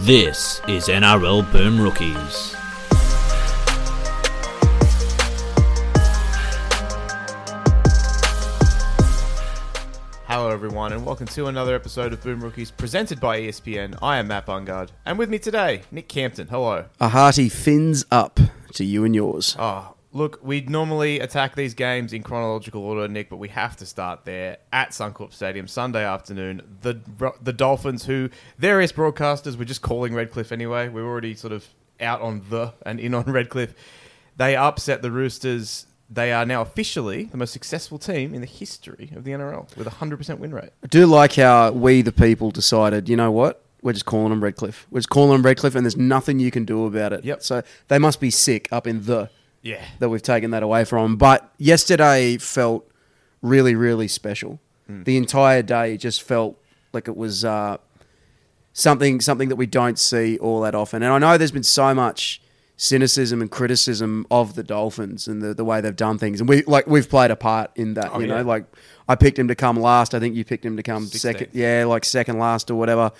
[0.00, 2.54] This is NRL Boom Rookies.
[10.26, 13.98] Hello, everyone, and welcome to another episode of Boom Rookies presented by ESPN.
[14.02, 16.48] I am Matt Bungard, and with me today, Nick Campton.
[16.48, 16.84] Hello.
[17.00, 18.38] A hearty fins up
[18.74, 19.56] to you and yours.
[19.58, 23.86] Oh, look, we'd normally attack these games in chronological order, Nick, but we have to
[23.86, 26.78] start there at Suncorp Stadium Sunday afternoon.
[26.80, 27.00] The
[27.40, 30.88] the Dolphins, who various broadcasters were just calling Redcliffe anyway.
[30.88, 31.66] We were already sort of
[32.00, 33.74] out on the and in on Redcliffe.
[34.36, 35.86] They upset the Roosters.
[36.08, 39.88] They are now officially the most successful team in the history of the NRL with
[39.88, 40.70] a 100% win rate.
[40.84, 43.64] I do like how we, the people, decided, you know what?
[43.82, 44.86] We're just calling them Redcliffe.
[44.90, 47.24] We're just calling them Redcliffe, and there's nothing you can do about it.
[47.24, 47.42] Yep.
[47.42, 49.30] So they must be sick up in the
[49.66, 49.84] Yeah.
[49.98, 51.16] that we've taken that away from.
[51.16, 52.88] But yesterday felt
[53.42, 54.60] really, really special.
[54.88, 56.56] The entire day just felt
[56.92, 57.78] like it was uh,
[58.72, 61.02] something something that we don't see all that often.
[61.02, 62.40] And I know there's been so much
[62.76, 66.62] cynicism and criticism of the Dolphins and the, the way they've done things, and we
[66.64, 68.10] like we've played a part in that.
[68.12, 68.36] Oh, you yeah.
[68.36, 68.66] know, like
[69.08, 70.14] I picked him to come last.
[70.14, 71.18] I think you picked him to come 16th.
[71.18, 71.48] second.
[71.52, 73.10] Yeah, like second last or whatever.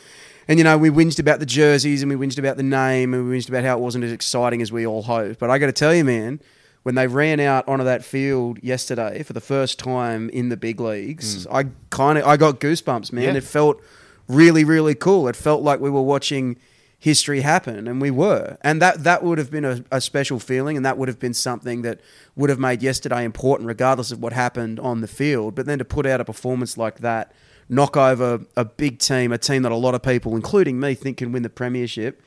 [0.49, 3.29] And you know, we whinged about the jerseys and we whinged about the name and
[3.29, 5.41] we whinged about how it wasn't as exciting as we all hoped.
[5.41, 6.41] But I got to tell you, man,
[6.85, 10.79] when they ran out onto that field yesterday for the first time in the big
[10.79, 13.25] leagues, I kind of I got goosebumps, man.
[13.25, 13.33] Mm.
[13.33, 13.39] Yeah.
[13.39, 13.83] It felt
[14.29, 15.27] really, really cool.
[15.27, 16.57] It felt like we were watching
[16.99, 18.57] history happen, and we were.
[18.63, 21.35] And that that would have been a, a special feeling, and that would have been
[21.35, 22.01] something that
[22.37, 25.55] would have made yesterday important, regardless of what happened on the field.
[25.57, 27.33] But then to put out a performance like that,
[27.69, 31.17] knock over a big team, a team that a lot of people, including me, think
[31.19, 32.23] can win the premiership.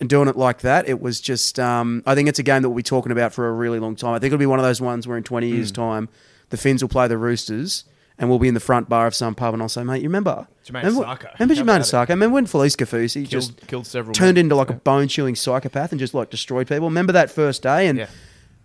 [0.00, 1.60] And doing it like that, it was just.
[1.60, 3.94] Um, I think it's a game that we'll be talking about for a really long
[3.94, 4.14] time.
[4.14, 5.74] I think it'll be one of those ones where in 20 years' Mm.
[5.76, 6.08] time,
[6.50, 7.84] the Finns will play the Roosters,
[8.18, 10.08] and we'll be in the front bar of some pub, and I'll say, "Mate, you
[10.08, 10.48] remember?
[10.66, 11.38] Jermaine remember, Sarko.
[11.38, 11.84] Remember How Jermaine about it?
[11.84, 12.08] Sarko?
[12.08, 14.46] Remember when Felise Kaufusi just killed several turned men.
[14.46, 14.74] into like Yeah.
[14.76, 16.88] a bone chewing psychopath and just like destroyed people?
[16.88, 17.86] Remember that first day?
[17.86, 18.06] And Yeah.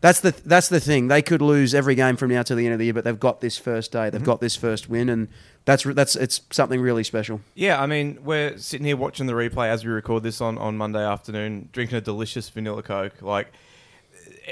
[0.08, 1.10] That's the that's the thing.
[1.10, 3.20] They could lose every game from now to the end of the year, but they've
[3.20, 4.00] got this first day.
[4.00, 4.12] Mm-hmm.
[4.12, 5.28] They've got this first win, and
[5.66, 7.42] that's that's it's something really special.
[7.56, 10.78] Yeah, I mean, we're sitting here watching the replay as we record this on, on
[10.78, 13.22] Monday afternoon, drinking a delicious vanilla Coke.
[13.22, 13.52] Like,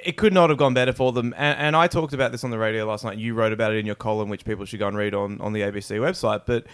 [0.04, 1.34] it could not have gone better for them.
[1.38, 3.18] And, and I talked about this on the radio last night.
[3.18, 5.54] You wrote about it in your column, which people should go and read on, on
[5.54, 6.42] the ABC website.
[6.46, 6.66] But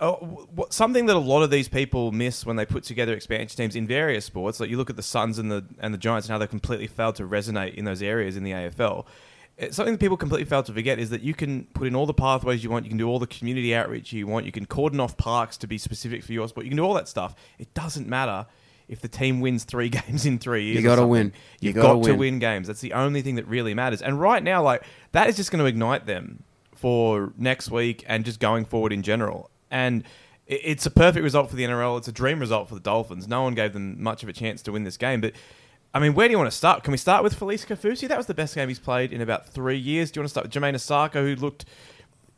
[0.00, 0.16] Uh,
[0.70, 3.86] something that a lot of these people miss when they put together expansion teams in
[3.86, 6.38] various sports, like you look at the Suns and the and the Giants and how
[6.38, 9.06] they completely failed to resonate in those areas in the AFL.
[9.58, 12.04] It's something that people completely fail to forget is that you can put in all
[12.04, 14.66] the pathways you want, you can do all the community outreach you want, you can
[14.66, 17.34] cordon off parks to be specific for your sport, you can do all that stuff.
[17.58, 18.46] It doesn't matter
[18.88, 20.76] if the team wins three games in three years.
[20.76, 21.32] You gotta win.
[21.60, 22.18] You You've gotta got to win.
[22.18, 22.66] win games.
[22.66, 24.02] That's the only thing that really matters.
[24.02, 24.82] And right now, like
[25.12, 26.42] that is just going to ignite them
[26.74, 29.50] for next week and just going forward in general.
[29.76, 30.04] And
[30.46, 31.98] it's a perfect result for the NRL.
[31.98, 33.26] It's a dream result for the Dolphins.
[33.28, 35.32] No one gave them much of a chance to win this game, but.
[35.94, 36.82] I mean, where do you want to start?
[36.84, 38.06] Can we start with Felise Kaufusi?
[38.06, 40.10] That was the best game he's played in about three years.
[40.10, 41.64] Do you want to start with Jamayne Isaako, who looked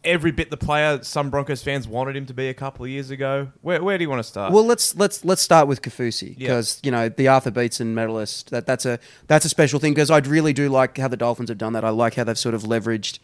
[0.05, 3.11] every bit the player some Broncos fans wanted him to be a couple of years
[3.11, 3.49] ago?
[3.63, 4.53] Where, where do you want to start?
[4.53, 6.49] Well, let's let's let's start with Kaufusi Yeah.
[6.49, 8.51] because you know the Arthur Beetson medalist.
[8.51, 11.49] That that's a that's a special thing because I really do like how the Dolphins
[11.49, 11.85] have done that.
[11.85, 13.19] I like how they've sort of leveraged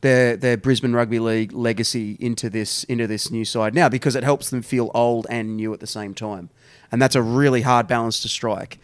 [0.00, 4.24] their their Brisbane Rugby League legacy into this into this new side now because it
[4.24, 6.50] helps them feel old and new at the same time,
[6.90, 8.78] and that's a really hard balance to strike.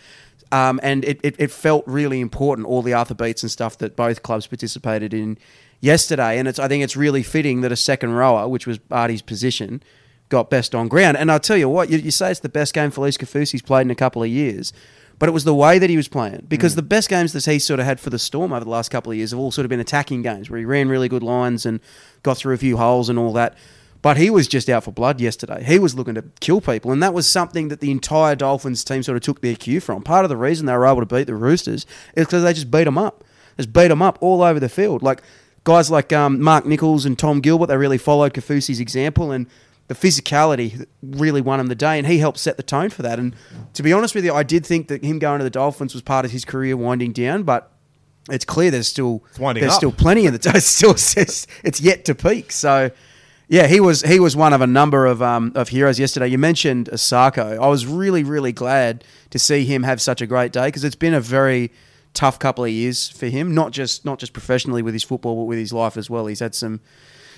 [0.52, 4.22] Um, and it, it, it felt really important, all the Arthur Beetson stuff that both
[4.22, 5.38] clubs participated in
[5.80, 6.38] yesterday.
[6.38, 9.82] And it's I think it's really fitting that a second rower, which was Artie's position,
[10.28, 11.16] got best on ground.
[11.16, 13.82] And I'll tell you what, you, you say it's the best game Felise Kaufusi's played
[13.82, 14.72] in a couple of years,
[15.18, 16.44] but it was the way that he was playing.
[16.48, 18.90] Because the best games that he sort of had for the Storm over the last
[18.90, 21.22] couple of years have all sort of been attacking games where he ran really good
[21.22, 21.80] lines and
[22.22, 23.56] got through a few holes and all that.
[24.02, 25.64] But he was just out for blood yesterday.
[25.64, 29.02] He was looking to kill people, and that was something that the entire Dolphins team
[29.02, 30.02] sort of took their cue from.
[30.02, 32.70] Part of the reason they were able to beat the Roosters is because they just
[32.70, 33.24] beat them up,
[33.56, 35.02] just beat them up all over the field.
[35.02, 35.22] Like
[35.64, 39.46] guys like um, Mark Nicholls and Tom Gilbert, they really followed Kaufusi's example, and
[39.88, 43.18] the physicality really won him the day, and he helped set the tone for that.
[43.18, 43.34] And
[43.74, 46.02] to be honest with you, I did think that him going to the Dolphins was
[46.02, 47.70] part of his career winding down, but
[48.28, 49.22] it's clear there's still
[49.60, 49.78] there's up.
[49.78, 52.52] still plenty in the it's still it's, it's yet to peak.
[52.52, 52.90] So.
[53.48, 56.26] Yeah, he was he was one of a number of um, of heroes yesterday.
[56.26, 57.56] You mentioned Isaako.
[57.60, 60.96] I was really really glad to see him have such a great day because it's
[60.96, 61.70] been a very
[62.12, 63.54] tough couple of years for him.
[63.54, 66.26] Not just not just professionally with his football, but with his life as well.
[66.26, 66.80] He's had some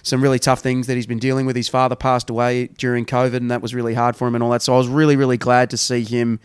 [0.02, 1.56] some really tough things that he's been dealing with.
[1.56, 4.50] His father passed away during COVID, and that was really hard for him and all
[4.50, 4.62] that.
[4.62, 6.40] So I was really really glad to see him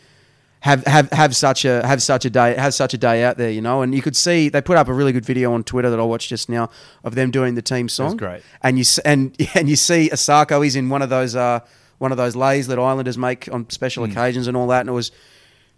[0.61, 3.49] have have have such a have such a day have such a day out there,
[3.49, 3.81] you know.
[3.81, 6.03] And you could see they put up a really good video on Twitter that I
[6.03, 6.69] watched just now
[7.03, 8.15] of them doing the team song.
[8.17, 8.41] great.
[8.61, 10.63] And you and and you see Isaako.
[10.63, 11.59] He's in one of those uh,
[11.97, 14.11] one of those lays that Islanders make on special Hmm.
[14.11, 14.81] occasions and all that.
[14.81, 15.11] And it was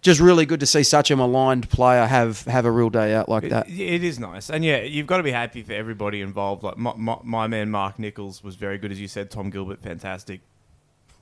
[0.06, 3.28] just really good to see such a maligned player have have a real day out
[3.28, 3.68] like that.
[3.68, 6.62] It, it is nice, and yeah, you've got to be happy for everybody involved.
[6.62, 9.32] Like my, my, my man Mark Nicholls was very good, as you said.
[9.32, 10.42] Tom Gilbert, fantastic.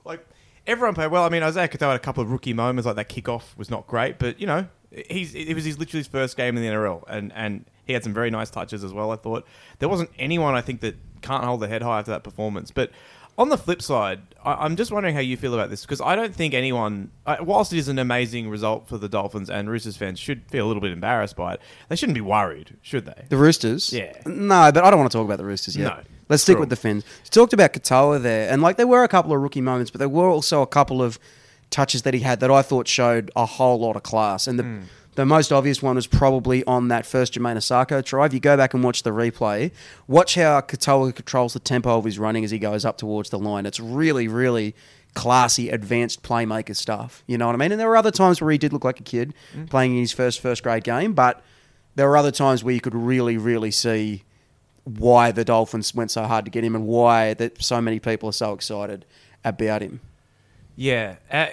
[0.03, 0.27] Like
[0.67, 1.23] everyone played well.
[1.23, 3.87] I mean, Isaiya Katoa had a couple of rookie moments, like that kickoff was not
[3.87, 4.67] great, but you know,
[5.09, 8.03] he's it was his literally his first game in the NRL, and and he had
[8.03, 9.11] some very nice touches as well.
[9.11, 9.47] I thought
[9.79, 12.91] there wasn't anyone I think that can't hold their head high after that performance, but.
[13.37, 16.15] On the flip side, I, I'm just wondering how you feel about this because I
[16.15, 19.97] don't think anyone, uh, whilst it is an amazing result for the Dolphins and Roosters
[19.97, 23.25] fans should feel a little bit embarrassed by it, they shouldn't be worried, should they?
[23.29, 23.91] The Roosters?
[23.91, 24.13] Yeah.
[24.27, 25.85] No, but I don't want to talk about the Roosters yet.
[25.97, 26.03] No.
[26.29, 26.61] Let's stick True.
[26.61, 27.03] with the Finns.
[27.25, 29.99] You talked about Katoa there, and like there were a couple of rookie moments, but
[29.99, 31.17] there were also a couple of
[31.69, 34.47] touches that he had that I thought showed a whole lot of class.
[34.47, 34.79] And the Hmm.
[35.15, 38.25] The most obvious one was probably on that first Jamayne Isaako try.
[38.25, 39.71] If you go back and watch the replay,
[40.07, 43.37] watch how Katoa controls the tempo of his running as he goes up towards the
[43.37, 43.65] line.
[43.65, 44.75] It's really, really
[45.13, 47.23] classy, advanced playmaker stuff.
[47.27, 47.71] You know what I mean?
[47.71, 49.65] And there were other times where he did look like a kid Hmm.
[49.65, 51.43] playing in his first first grade game, but
[51.95, 54.23] there were other times where you could really, really see
[54.85, 58.27] why the Dolphins went so hard to get him and why that so many people
[58.29, 59.05] are so excited
[59.45, 60.01] about him.
[60.75, 61.47] Yeah, uh,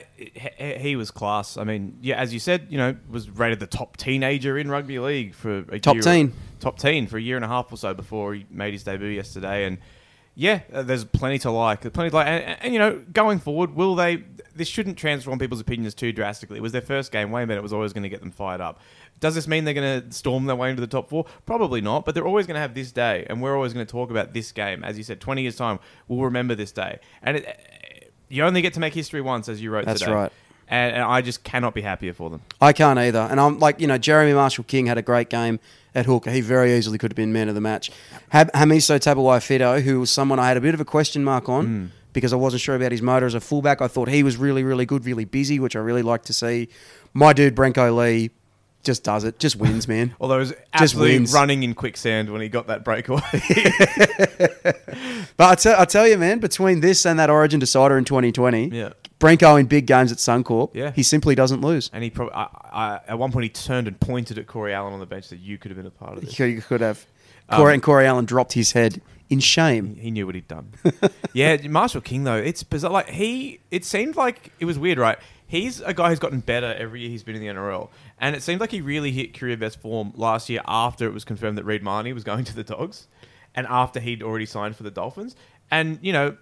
[0.78, 1.58] he, was class.
[1.58, 4.98] I mean, yeah, as you said, you know, was rated the top teenager in rugby
[4.98, 6.32] league for a Top year, teen.
[6.58, 9.08] top teen for a year and a half or so before he made his debut
[9.08, 9.66] yesterday.
[9.66, 9.76] And
[10.34, 11.80] yeah, uh, there's plenty to like.
[11.92, 14.24] Plenty to like, and, and, and, you know, going forward, will they?
[14.54, 16.56] This shouldn't transform people's opinions too drastically.
[16.56, 17.30] It was their first game.
[17.30, 18.80] Wayne Bennett was always going to get them fired up.
[19.20, 21.26] Does this mean they're going to storm their way into the top four?
[21.44, 23.90] Probably not, but they're always going to have this day, and we're always going to
[23.90, 24.82] talk about this game.
[24.82, 25.78] As you said, 20 years' time,
[26.08, 27.00] we'll remember this day.
[27.22, 27.79] And it,
[28.30, 30.12] you only get to make history once, as you wrote That's today.
[30.12, 30.32] right.
[30.68, 32.42] And, and I just cannot be happier for them.
[32.60, 33.18] I can't either.
[33.18, 35.58] And I'm like, you know, Jeremy Marshall King had a great game
[35.96, 36.30] at hooker.
[36.30, 37.90] He very easily could have been man of the match.
[38.28, 41.66] Hab- Hamiso Tabuai-Fidow, who was someone I had a bit of a question mark on
[41.66, 41.86] hmm.
[42.12, 43.82] because I wasn't sure about his motor as a fullback.
[43.82, 46.68] I thought he was really, really good, really busy, which I really like to see.
[47.12, 48.30] My dude, Brenko Lee,
[48.82, 50.14] just does it, just wins, man.
[50.20, 51.32] Although it was Just absolutely wins.
[51.34, 53.20] running in quicksand when he got that breakaway.
[55.36, 58.90] But I tell, you, man, between this and that Origin decider in 2020, Yeah.
[59.18, 60.90] Brenko in big games at Suncorp, Yeah.
[60.92, 61.90] he simply doesn't lose.
[61.92, 64.92] and he probably, I, I, at one point, he turned and pointed at Corey Allan
[64.92, 66.36] on the bench that you could have been a part of this.
[66.36, 67.06] He could- could have.
[67.50, 69.96] Corey, Um, and Corey Allan dropped his head in shame.
[69.96, 70.72] He knew what he'd done.
[71.32, 72.92] yeah, Marshall King though, it's bizarre.
[72.92, 75.18] Like he, it seemed like it was weird, right?
[75.48, 77.88] He's a guy who's gotten better every year he's been in the NRL,
[78.20, 81.24] and it seemed like he really hit career best form last year after it was
[81.24, 83.08] confirmed that Reed Mahoney was going to the Dogs,
[83.54, 85.34] and after he'd already signed for the Dolphins.
[85.70, 86.36] And you know,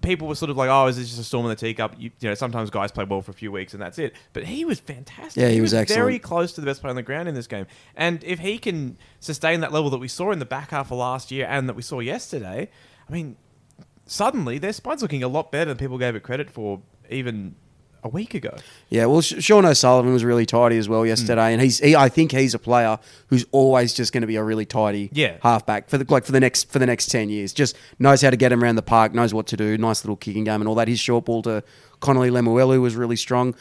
[0.00, 2.10] people were sort of like, "Oh, is this just a storm in the teacup?" You,
[2.20, 4.14] you know, sometimes guys play well for a few weeks and that's it.
[4.32, 5.42] But he was fantastic.
[5.42, 6.22] Yeah, he was very excellent.
[6.22, 7.66] close to the best player on the ground in this game.
[7.96, 10.98] And if he can sustain that level that we saw in the back half of
[10.98, 12.70] last year and that we saw yesterday,
[13.08, 13.36] I mean,
[14.06, 16.80] suddenly their spine's looking a lot better than people gave it credit for
[17.10, 17.56] even
[18.04, 18.54] a week ago.
[18.90, 21.08] Yeah, well, Sean O'Sullivan was really tidy as well hmm.
[21.08, 22.98] yesterday, and he's he, I think he's a player
[23.28, 25.38] who's always just going to be a really tidy Yeah.
[25.42, 27.52] halfback for the like for the next for the next ten years.
[27.52, 30.16] Just knows how to get him around the park, knows what to do, nice little
[30.16, 30.86] kicking game and all that.
[30.86, 31.64] His short ball to
[32.00, 33.54] Connelly Lemuelu was really strong.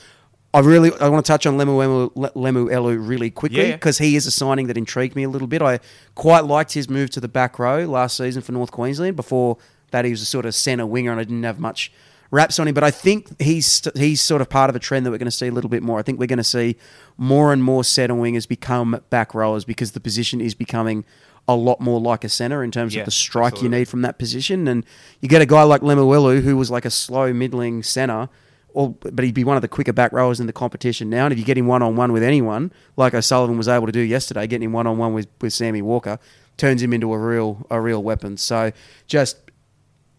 [0.54, 3.72] I really I want to touch on Lemuelu, Le- Lemuelu really quickly Yeah.
[3.72, 5.62] because he is a signing that intrigued me a little bit.
[5.62, 5.80] I
[6.13, 9.16] quite liked his move to the back row last season for North Queensland.
[9.16, 9.57] Before
[9.92, 11.92] that, he was a sort of centre winger, and I didn't have much
[12.33, 12.73] raps on him.
[12.73, 15.31] But I think he's he's sort of part of a trend that we're going to
[15.31, 15.99] see a little bit more.
[15.99, 16.75] I think we're going to see
[17.16, 21.06] more and more centre wingers become back rowers because the position is becoming
[21.47, 23.78] a lot more like a centre in terms Yeah, of the strike absolutely.
[23.78, 24.68] you need from that position.
[24.68, 24.85] And
[25.21, 28.30] you get a guy like Lemuelu who was like a slow middling centre.
[28.75, 31.25] Or, but he'd be one of the quicker back rowers in the competition now.
[31.25, 33.92] And if you get him one on one with anyone, like O'Sullivan was able to
[33.92, 36.18] do yesterday, getting him one on one with with Sammy Walker,
[36.57, 38.35] turns him into a real a real weapon.
[38.37, 38.71] So
[39.06, 39.37] just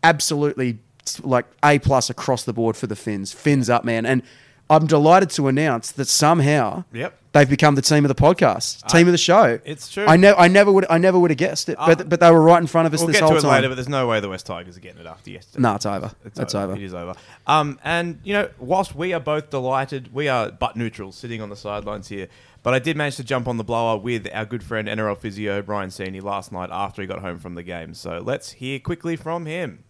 [0.05, 0.79] absolutely
[1.23, 3.33] like A plus across the board for the Finns.
[3.33, 4.07] Fins up, man.
[4.07, 4.23] And
[4.71, 7.15] I'm delighted to announce that somehow Yep.
[7.33, 9.61] they've become the team of the podcast, team of the show.
[9.67, 10.07] it's true.
[10.07, 12.31] I never, I never would, I never would have guessed it, but Uh, but they
[12.31, 13.51] were right in front of us We'll this get whole to it time.
[13.53, 15.61] later, but there's no way the West Tigers are getting it after yesterday.
[15.63, 16.13] no, it's over.
[16.25, 16.73] It's, over.
[16.75, 17.15] It is over.
[17.47, 21.51] Um, and you know, whilst we are both delighted, we are butt neutral, sitting on
[21.51, 22.29] the sidelines here.
[22.63, 25.61] But I did manage to jump on the blower with our good friend NRL physio
[25.61, 27.93] Brian Seeney last night after he got home from the game.
[27.93, 29.85] So let's hear quickly from him.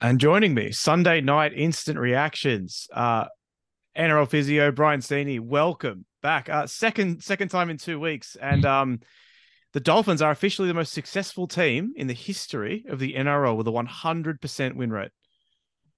[0.00, 2.86] And joining me, Sunday night instant reactions.
[2.92, 3.26] Uh,
[3.96, 6.48] NRL physio Brian Seeney, welcome back.
[6.48, 9.00] Uh, second second time in two weeks, and um,
[9.72, 13.66] the Dolphins are officially the most successful team in the history of the NRL with
[13.66, 15.10] a 100% win rate.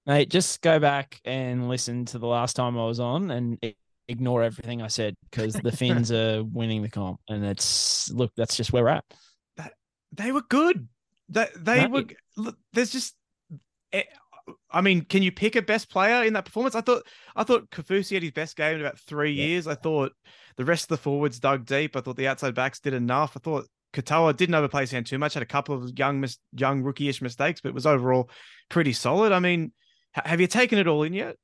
[0.07, 3.59] Mate, just go back and listen to the last time I was on and
[4.07, 7.19] ignore everything I said because the Finns are winning the comp.
[7.29, 9.05] And it's look, that's just where we're at.
[9.57, 9.73] That,
[10.11, 10.87] they were good.
[11.29, 12.05] That they were.
[12.35, 13.15] Look, there's just.
[13.93, 14.03] Eh,
[14.71, 16.75] I mean, can you pick a best player in that performance?
[16.75, 17.03] I thought
[17.35, 19.45] I thought Kaufusi had his best game in about three Yeah.
[19.45, 19.67] years.
[19.67, 20.13] I thought
[20.57, 21.95] the rest of the forwards dug deep.
[21.95, 23.35] I thought the outside backs did enough.
[23.35, 25.33] I thought Katoa didn't overplay his hand too much.
[25.33, 28.29] Had a couple of young, mis- young rookie-ish mistakes, but was overall
[28.69, 29.31] pretty solid.
[29.33, 29.73] I mean,
[30.15, 31.35] ha- have you taken it all in yet?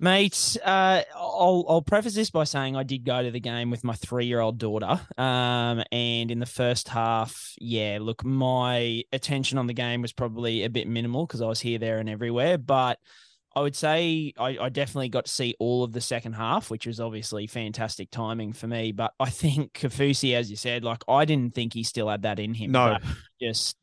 [0.00, 3.84] Mate, uh, I'll I'll preface this by saying I did go to the game with
[3.84, 5.00] my three year old daughter.
[5.16, 10.64] Um, and in the first half, yeah, look, my attention on the game was probably
[10.64, 12.58] a bit minimal because I was here, there, and everywhere.
[12.58, 12.98] But
[13.54, 16.86] I would say I, I definitely got to see all of the second half, which
[16.86, 18.90] was obviously fantastic timing for me.
[18.90, 22.40] But I think Kaufusi, as you said, like I didn't think he still had that
[22.40, 22.72] in him.
[22.72, 22.98] No.
[23.40, 23.76] Just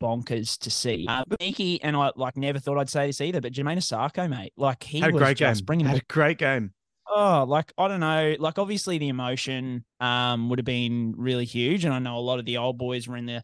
[0.00, 1.06] bonkers to see.
[1.08, 4.28] Uh, but Mickey and I like never thought I'd say this either, but Jamayne Isaako,
[4.28, 5.48] mate, like he Had a was great game.
[5.48, 6.72] just bringing Had a great game.
[7.10, 11.84] Oh, like I don't know, like obviously the emotion um would have been really huge,
[11.84, 13.42] and I know a lot of the old boys were in the,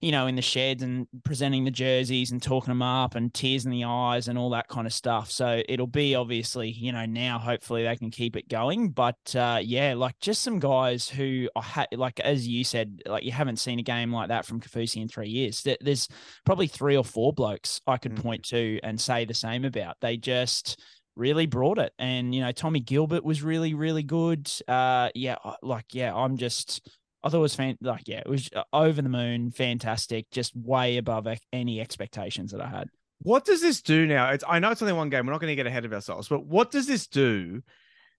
[0.00, 3.64] you know, in the sheds and presenting the jerseys and talking them up and tears
[3.64, 5.28] in the eyes and all that kind of stuff.
[5.30, 8.90] So it'll be obviously, you know, now hopefully they can keep it going.
[8.90, 13.24] But uh, yeah, like just some guys who I had, like as you said, like
[13.24, 15.62] you haven't seen a game like that from Kaufusi in three years.
[15.62, 16.06] There- There's
[16.44, 18.22] probably three or four blokes I could Mm.
[18.22, 19.96] point to and say the same about.
[20.00, 20.78] They just
[21.16, 21.92] really brought it.
[21.98, 24.48] And you know, Tommy Gilbert was really, really good.
[24.68, 26.88] Uh, yeah, like yeah, I'm just.
[27.22, 30.56] I thought it was fan like yeah, it was uh, over the moon, fantastic, just
[30.56, 32.88] way above any expectations that I had.
[33.20, 34.30] What does this do now?
[34.30, 35.26] It's I know it's only one game.
[35.26, 37.62] We're not going to get ahead of ourselves, but what does this do?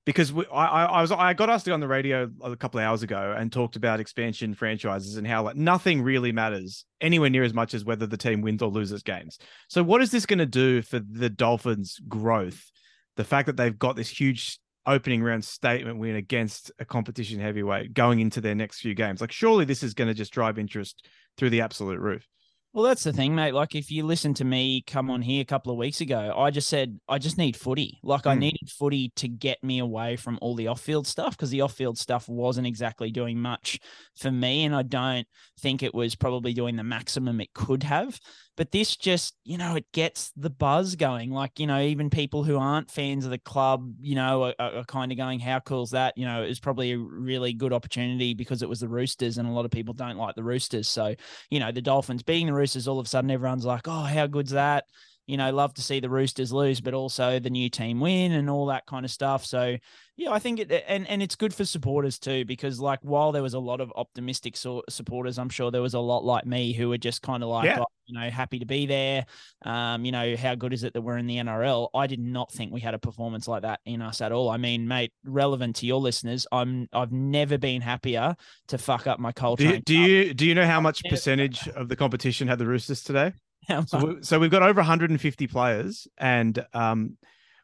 [0.05, 2.55] Because we, I, I, I was I got asked to go on the radio a
[2.55, 6.85] couple of hours ago and talked about expansion franchises and how like nothing really matters
[6.99, 9.37] anywhere near as much as whether the team wins or loses games.
[9.69, 12.71] So what is this going to do for the Dolphins' growth?
[13.15, 17.93] The fact that they've got this huge opening round statement win against a competition heavyweight
[17.93, 19.21] going into their next few games.
[19.21, 21.07] Like surely this is going to just drive interest
[21.37, 22.25] through the absolute roof.
[22.71, 23.55] Well, that's the thing, mate.
[23.55, 26.51] Like, if you listen to me come on here a couple of weeks ago, I
[26.51, 27.99] just said I just need footy.
[28.03, 28.41] Like, I Hmm.
[28.41, 32.29] needed footy to get me away from all the off-field stuff because the off-field stuff
[32.29, 33.79] wasn't exactly doing much
[34.15, 35.27] for me, and I don't
[35.59, 38.19] think it was probably doing the maximum it could have.
[38.59, 41.31] But this just, you know, it gets the buzz going.
[41.31, 44.83] Like, you know, even people who aren't fans of the club, you know, are, are
[44.83, 48.33] kind of going, "How cool's that?" You know, it was probably a really good opportunity
[48.33, 51.15] because it was the Roosters, and a lot of people don't like the Roosters, so
[51.49, 54.27] you know, the Dolphins beating the Roosters, all of a sudden everyone's like, oh, how
[54.27, 54.83] good's that?
[55.29, 58.49] You know, love to see the Roosters lose, but also the new team win and
[58.49, 59.45] all that kind of stuff.
[59.45, 59.77] So,
[60.17, 63.43] yeah, I think it, and and it's good for supporters too, because like while there
[63.43, 66.73] was a lot of optimistic so- supporters, I'm sure there was a lot like me
[66.73, 67.81] who were just kind of like, Yeah.
[67.81, 69.27] oh, you know, happy to be there.
[69.63, 71.89] Um, you know, how good is it that we're in the NRL?
[71.93, 74.49] I did not think we had a performance like that in us at all.
[74.49, 78.35] I mean, mate, relevant to your listeners, I'm I've never been happier
[78.69, 81.87] to fuck up my Do you, do you do you know how much percentage of
[81.87, 83.33] the competition had the Roosters today?
[83.69, 83.89] Cup.
[83.89, 87.17] So, we, so we've got over 150 players, and um,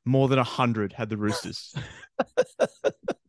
[0.06, 1.74] more than 100 had the Roosters,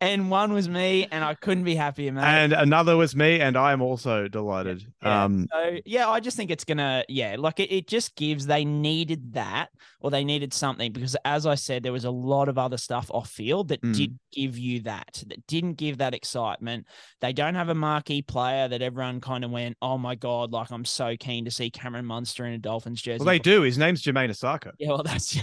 [0.00, 2.22] and one was me, and I couldn't be happier, mate.
[2.22, 4.86] and another was me, and I am also delighted.
[5.02, 5.24] Yeah.
[5.24, 8.64] Um, so yeah, I just think it's gonna yeah, like it, it just gives they
[8.64, 9.68] needed that
[10.00, 13.10] or they needed something because as I said, there was a lot of other stuff
[13.10, 13.94] off field that Mm.
[13.96, 16.86] did give you that, that didn't give that excitement.
[17.20, 20.70] They don't have a marquee player that everyone kind of went, Oh my god, like
[20.70, 23.18] I'm so keen to see Cameron Munster in a Dolphins jersey.
[23.24, 23.62] well, they do.
[23.62, 24.72] His name's Jamayne Isaako.
[24.78, 25.36] Yeah, well, that's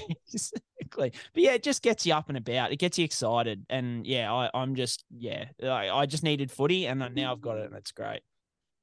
[0.92, 1.20] exactly.
[1.34, 2.72] But yeah, it just gets you up and about.
[2.72, 6.88] It gets you excited, and yeah, I, I'm just yeah, I, I just needed footy,
[6.88, 8.22] and now I've got it, and it's great.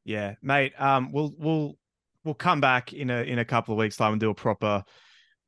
[0.04, 0.72] Yeah, mate.
[0.80, 1.76] Um, we'll we'll
[2.24, 4.84] we'll come back in a in a couple of weeks' time and do a proper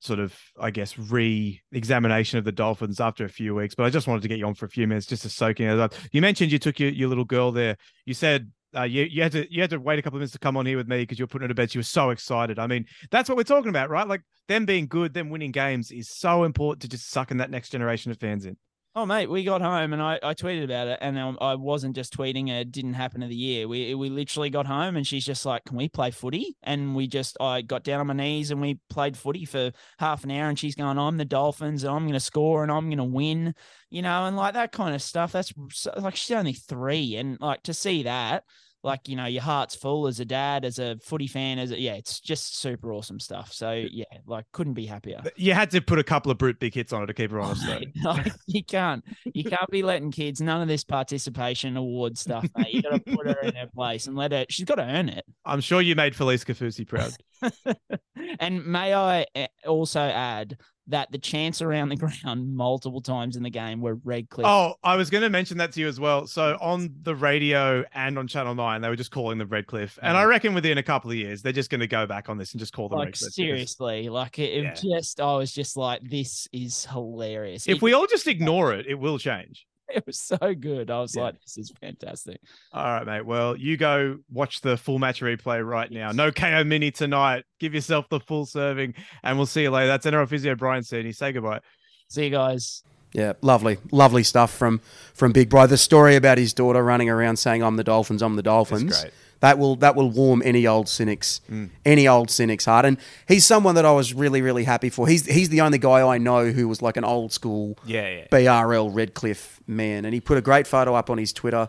[0.03, 3.75] sort of, I guess, re-examination of the Dolphins after a few weeks.
[3.75, 5.61] But I just wanted to get you on for a few minutes just to soak
[5.61, 5.91] in.
[6.11, 7.77] You mentioned you took your, your little girl there.
[8.07, 10.33] You said uh, you you had to you had to wait a couple of minutes
[10.33, 11.75] to come on here with me because you were putting it to bed.
[11.75, 12.59] You were so excited.
[12.59, 14.07] I mean, that's what we're talking about, right?
[14.07, 17.71] Like them being good, them winning games is so important to just sucking that next
[17.71, 18.57] generation of fans in.
[18.93, 22.13] Oh mate, we got home and I, I tweeted about it, and I wasn't just
[22.17, 23.69] tweeting it didn't happen of the year.
[23.69, 27.07] We we literally got home and she's just like, "Can we play footy?" And we
[27.07, 29.71] just I got down on my knees and we played footy for
[30.01, 30.49] half an hour.
[30.49, 33.05] And she's going, "I'm the Dolphins and I'm going to score and I'm going to
[33.05, 33.55] win,"
[33.91, 35.31] you know, and like that kind of stuff.
[35.31, 35.53] That's
[35.97, 38.43] like she's only three, and like to see that,
[38.83, 41.79] like you know, your heart's full as a dad, as a footy fan, as a,
[41.79, 43.53] yeah, it's just super awesome stuff.
[43.53, 45.23] So yeah, like couldn't be happier.
[45.37, 47.41] You had to put a couple of brute big hits on her to keep her
[47.41, 47.67] honest,
[48.03, 48.17] though.
[48.47, 49.05] You can't.
[49.33, 52.73] You can't be letting kids none of this participation award stuff, mate.
[52.73, 54.45] You got to put her in her place and let her.
[54.49, 55.25] She's got to earn it.
[55.45, 57.13] I'm sure you made Felise Kaufusi proud.
[58.41, 60.59] and may I eh, also add
[60.91, 64.47] that the chants around the ground multiple times in the game were Redcliffe.
[64.47, 66.27] Oh, I was going to mention that to you as well.
[66.27, 70.17] So on the radio and on Channel Nine, they were just calling them Redcliffe, and
[70.17, 70.31] I mm-hmm.
[70.31, 72.61] reckon within a couple of years they're just going to go back on this and
[72.61, 73.21] just call them like Redcliffe.
[73.21, 74.75] because seriously, like it, it Yeah.
[74.75, 77.67] just, I was just like, this is hilarious.
[77.67, 79.67] If It- we all just ignore it, it will change.
[79.95, 80.91] it was so good.
[80.91, 81.23] I was Yeah.
[81.25, 82.41] like, this is fantastic.
[82.73, 83.27] All right, mate.
[83.27, 86.13] Well, you go watch the full match replay right now.
[86.13, 87.45] No KO mini tonight.
[87.59, 89.89] Give yourself the full serving, and we'll see you later.
[89.89, 91.15] That's NRL physio Brian Cerney.
[91.15, 91.61] Say goodbye.
[92.09, 92.83] See you guys.
[93.13, 94.81] Yeah, lovely, lovely stuff from
[95.15, 95.67] from Big Bro.
[95.67, 99.13] The story about his daughter running around saying, "I'm the Dolphins, I'm the Dolphins." great.
[99.41, 101.71] That will that will warm any old cynic's mm.
[101.85, 102.85] any old cynic's heart.
[102.85, 105.09] And he's someone that I was really really happy for.
[105.09, 108.27] He's he's the only guy I know who was like an old school Yeah, yeah.
[108.31, 111.69] BRL Redcliffe man, and he put a great photo up on his Twitter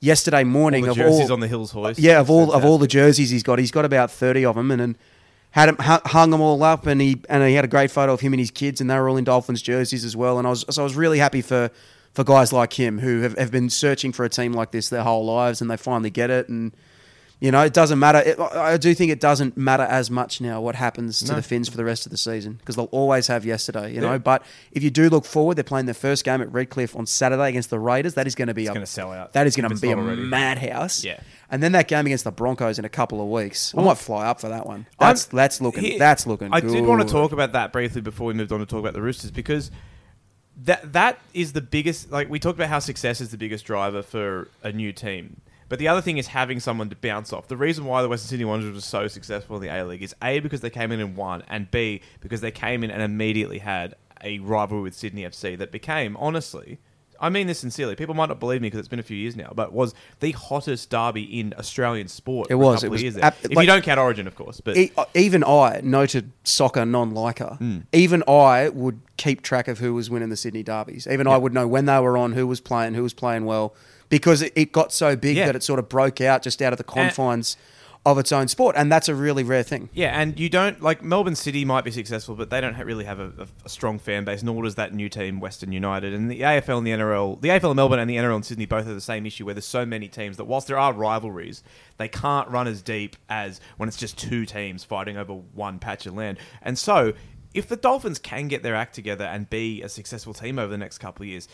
[0.00, 1.98] yesterday morning the of all on the Hills hoist.
[1.98, 2.64] yeah, of all Fantastic.
[2.64, 4.96] of all the jerseys he's got, he's got about thirty of them, and then
[5.52, 8.20] had him hung them all up, and he and he had a great photo of
[8.20, 10.38] him and his kids, and they were all in Dolphins jerseys as well.
[10.38, 11.70] And I was so I was really happy for
[12.12, 15.02] for guys like him who have, have been searching for a team like this their
[15.02, 16.48] whole lives, and they finally get it.
[16.48, 16.74] And
[17.38, 18.18] you know, it doesn't matter.
[18.24, 21.34] It, I do think it doesn't matter as much now what happens to No.
[21.36, 23.92] the Finns for the rest of the season because they'll always have yesterday.
[23.94, 24.18] You know, Yeah.
[24.18, 27.48] but if you do look forward, they're playing their first game at Redcliffe on Saturday
[27.50, 28.14] against the Raiders.
[28.14, 29.96] That is going to be a gonna sell out, That is going to be a
[29.98, 30.22] already.
[30.22, 31.04] madhouse.
[31.04, 31.20] Yeah.
[31.50, 33.74] And then that game against the Broncos in a couple of weeks.
[33.76, 34.86] I might fly up for that one.
[34.98, 36.48] I'm- That's that's looking Here- that's looking.
[36.52, 38.94] I did want to talk about that briefly before we moved on to talk about
[38.94, 39.70] the Roosters because
[40.64, 42.10] that that is the biggest.
[42.10, 45.40] Like we talked about how success is the biggest driver for a new team.
[45.68, 47.48] But the other thing is having someone to bounce off.
[47.48, 50.14] The reason why the Western Sydney Wanderers were so successful in the A League is
[50.22, 53.58] A because they came in and won, and B because they came in and immediately
[53.58, 56.78] had a rivalry with Sydney FC that became honestly.
[57.18, 57.96] I mean this sincerely.
[57.96, 60.32] People might not believe me because it's been a few years now, but was the
[60.32, 62.48] hottest derby in Australian sport.
[62.50, 63.32] It was, it was there.
[63.42, 64.60] if like- you don't count Origin, of course.
[64.60, 67.78] But E- even I, noted soccer non-liker, Hmm.
[67.94, 71.06] even I would keep track of who was winning the Sydney derbies.
[71.10, 73.74] Even I would know when they were on, who was playing, who was playing well,
[74.08, 75.46] because it, it got so big Yeah.
[75.46, 77.56] that it sort of broke out just out of the confines
[78.04, 79.88] of its own sport, and that's a really rare thing.
[79.92, 83.04] Yeah, and you don't like Melbourne City might be successful, but they don't ha- really
[83.04, 84.44] have a, a, a strong fan base.
[84.44, 87.40] Nor does that new team, Western United, and the AFL and the NRL.
[87.40, 89.54] The AFL in Melbourne and the NRL in Sydney both have the same issue, where
[89.54, 91.64] there's so many teams that whilst there are rivalries,
[91.96, 96.06] they can't run as deep as when it's just two teams fighting over one patch
[96.06, 96.38] of land.
[96.62, 97.12] And so,
[97.54, 100.78] if the Dolphins can get their act together and be a successful team over the
[100.78, 101.48] next couple of years,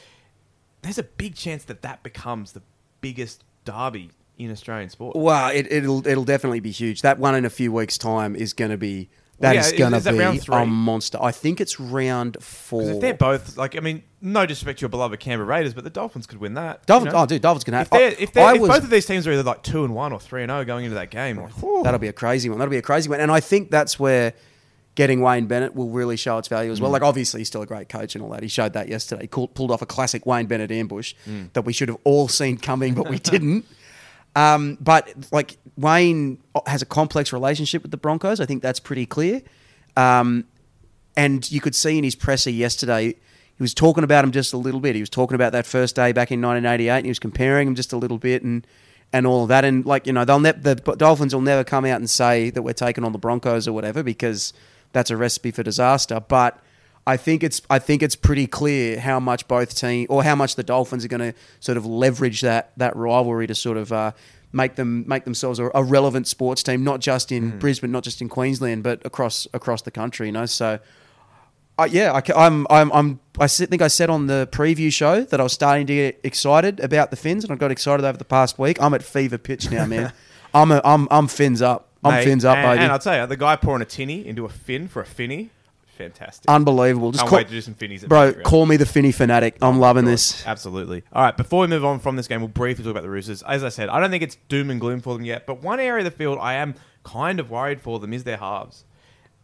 [0.82, 2.62] there's a big chance that that becomes the
[3.00, 5.16] biggest derby in Australian sport.
[5.16, 7.02] Well, it, it'll it'll definitely be huge.
[7.02, 9.08] That one in a few weeks' time is going to be
[9.42, 11.18] that Yeah, is going to be a monster.
[11.20, 12.82] I think it's round four.
[12.82, 15.90] If they're both like, I mean, no disrespect to your beloved Canberra Raiders, but the
[15.90, 16.86] Dolphins could win that.
[16.86, 17.22] Dolphins, you know?
[17.22, 17.86] oh, dude, Dolphins can have.
[17.86, 19.94] if, they're, if, they're, if was, both of these teams are either like two and
[19.94, 21.54] one or three and zero going into that game, like.
[21.82, 22.58] That'll be a crazy one.
[22.58, 23.20] That'll be a crazy one.
[23.20, 24.32] And I think that's where
[24.94, 26.82] getting Wayne Bennett will really show its value as Mm.
[26.82, 26.90] well.
[26.90, 28.42] Like, obviously, he's still a great coach and all that.
[28.42, 29.22] He showed that yesterday.
[29.22, 31.52] He called- pulled off a classic Wayne Bennett ambush Mm.
[31.54, 33.64] that we should have all seen coming, but we didn't.
[34.36, 38.40] Um, but, like, Wayne has a complex relationship with the Broncos.
[38.40, 39.42] I think that's pretty clear.
[39.96, 40.44] Um,
[41.16, 44.56] and you could see in his presser yesterday, he was talking about him just a
[44.56, 44.94] little bit.
[44.94, 47.74] He was talking about that first day back in 1988, and he was comparing him
[47.74, 48.66] just a little bit and
[49.14, 49.62] and all of that.
[49.62, 52.62] And like you know, they'll ne- the Dolphins will never come out and say that
[52.62, 54.54] we're taking on the Broncos or whatever because
[54.92, 56.20] that's a recipe for disaster.
[56.20, 56.58] But
[57.06, 60.56] I think it's I think it's pretty clear how much both team or how much
[60.56, 63.92] the Dolphins are going to sort of leverage that that rivalry to sort of.
[63.92, 64.12] Uh,
[64.54, 68.20] Make them make themselves a, a relevant sports team, not just in Brisbane, not just
[68.20, 70.26] in Queensland, but across across the country.
[70.26, 70.78] You know, so
[71.78, 75.22] uh, yeah, I, am I'm, I'm, I s- think I said on the preview show
[75.22, 78.18] that I was starting to get excited about the Finns, and I got excited over
[78.18, 78.78] the past week.
[78.82, 80.12] I'm at fever pitch now, man.
[80.54, 81.88] I'm, a, I'm, I'm Fins up.
[82.04, 82.82] I'm Mate, Fins up, and, baby.
[82.82, 85.50] And I'll tell you, the guy pouring a tinny into a fin for a finny,
[85.96, 86.50] fantastic.
[86.50, 87.12] Unbelievable.
[87.12, 88.02] Just Can't call, wait to do some finnies.
[88.02, 89.56] At bro, call me the Finny fanatic.
[89.62, 90.44] I'm loving this.
[90.46, 91.04] Absolutely.
[91.12, 93.42] All right, before we move on from this game, we'll briefly talk about the Roosters.
[93.42, 95.78] As I said, I don't think it's doom and gloom for them yet, but one
[95.80, 98.84] area of the field I am kind of worried for them is their halves.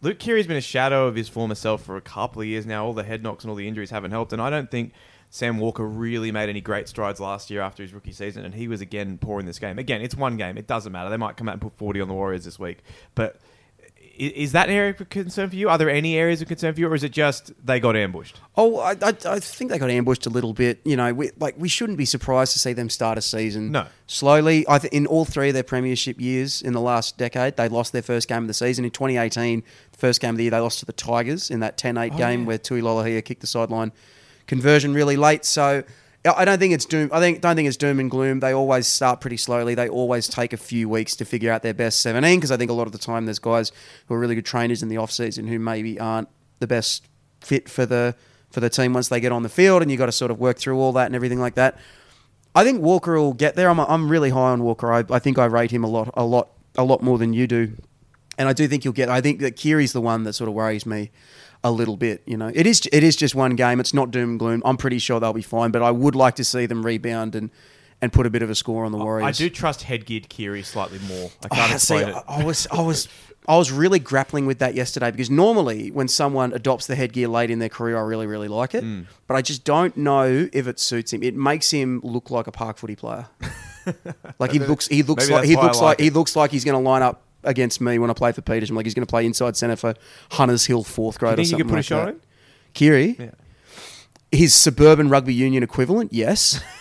[0.01, 2.87] Luke Keary's been a shadow of his former self for a couple of years now.
[2.87, 4.93] All the head knocks and all the injuries haven't helped, and I don't think
[5.31, 8.69] Sam Walker really made any great strides last year after his rookie season, and he
[8.69, 9.79] was again poor in this game.
[9.79, 11.11] Again, it's one game; it doesn't matter.
[11.11, 12.79] They might come out and put forty on the Warriors this week,
[13.15, 13.41] but
[14.19, 15.69] is that an area of concern for you?
[15.69, 18.41] Are there any areas of concern for you, or is it just they got ambushed?
[18.57, 20.81] Oh, I, I, I think they got ambushed a little bit.
[20.85, 23.71] You know, we, like we shouldn't be surprised to see them start a season.
[23.71, 23.87] No.
[24.07, 24.65] slowly.
[24.69, 27.93] I th- in all three of their premiership years in the last decade, they lost
[27.93, 28.85] their first game of the season.
[28.85, 29.63] In 2018,
[29.93, 32.41] the first game of the year, they lost to the Tigers in that 10-8 game
[32.41, 32.47] yeah.
[32.47, 33.93] where Tui Lolohea kicked the sideline
[34.49, 35.45] conversion really late.
[35.45, 35.85] So.
[36.27, 37.09] I don't think it's doom.
[37.11, 38.41] I think don't think it's doom and gloom.
[38.41, 39.75] They always start pretty slowly.
[39.75, 42.71] They always take a few weeks to figure out their best seventeen because I think
[42.71, 43.73] a lot of the time there's guys
[44.07, 47.07] who are really good trainers in the off season who maybe aren't the best
[47.41, 48.15] fit for the
[48.51, 50.39] for the team once they get on the field, and you got to sort of
[50.39, 51.79] work through all that and everything like that.
[52.55, 53.71] I think Walker will get there.
[53.71, 54.93] I'm, I'm really high on Walker.
[54.93, 57.47] I, I think I rate him a lot, a lot, a lot more than you
[57.47, 57.73] do,
[58.37, 59.09] and I do think he'll get.
[59.09, 61.11] I think that Keary's the one that sort of worries me
[61.69, 62.23] a little bit.
[62.27, 63.79] You know, it is it is just one game.
[63.81, 64.63] It's not doom and gloom.
[64.65, 67.51] I'm pretty sure they'll be fine, but I would like to see them rebound and
[68.01, 69.27] and put a bit of a score on the Warriors.
[69.27, 71.31] I do trust headgear Keary slightly more.
[71.43, 72.25] I Oh, can't see, explain it.
[72.29, 73.09] I I was, I was,
[73.49, 77.51] I was really grappling with that yesterday because normally when someone adopts the headgear late
[77.51, 78.85] in their career, I really, really like it.
[78.85, 79.03] Hmm.
[79.27, 81.25] But I just don't know if it suits him.
[81.25, 83.27] It makes him look like a park footy player.
[84.39, 86.65] like he looks, he looks Maybe like he looks like like he looks like he's
[86.65, 88.73] going to line up against me when I play for Petersham.
[88.77, 89.95] Like he's going to play inside centre for
[90.33, 92.09] Hunters Hill fourth grade Do or you think you something could put a shot that.
[92.09, 92.21] on him?
[92.75, 93.31] Keary, Yeah.
[94.31, 96.61] his suburban rugby union equivalent, yes.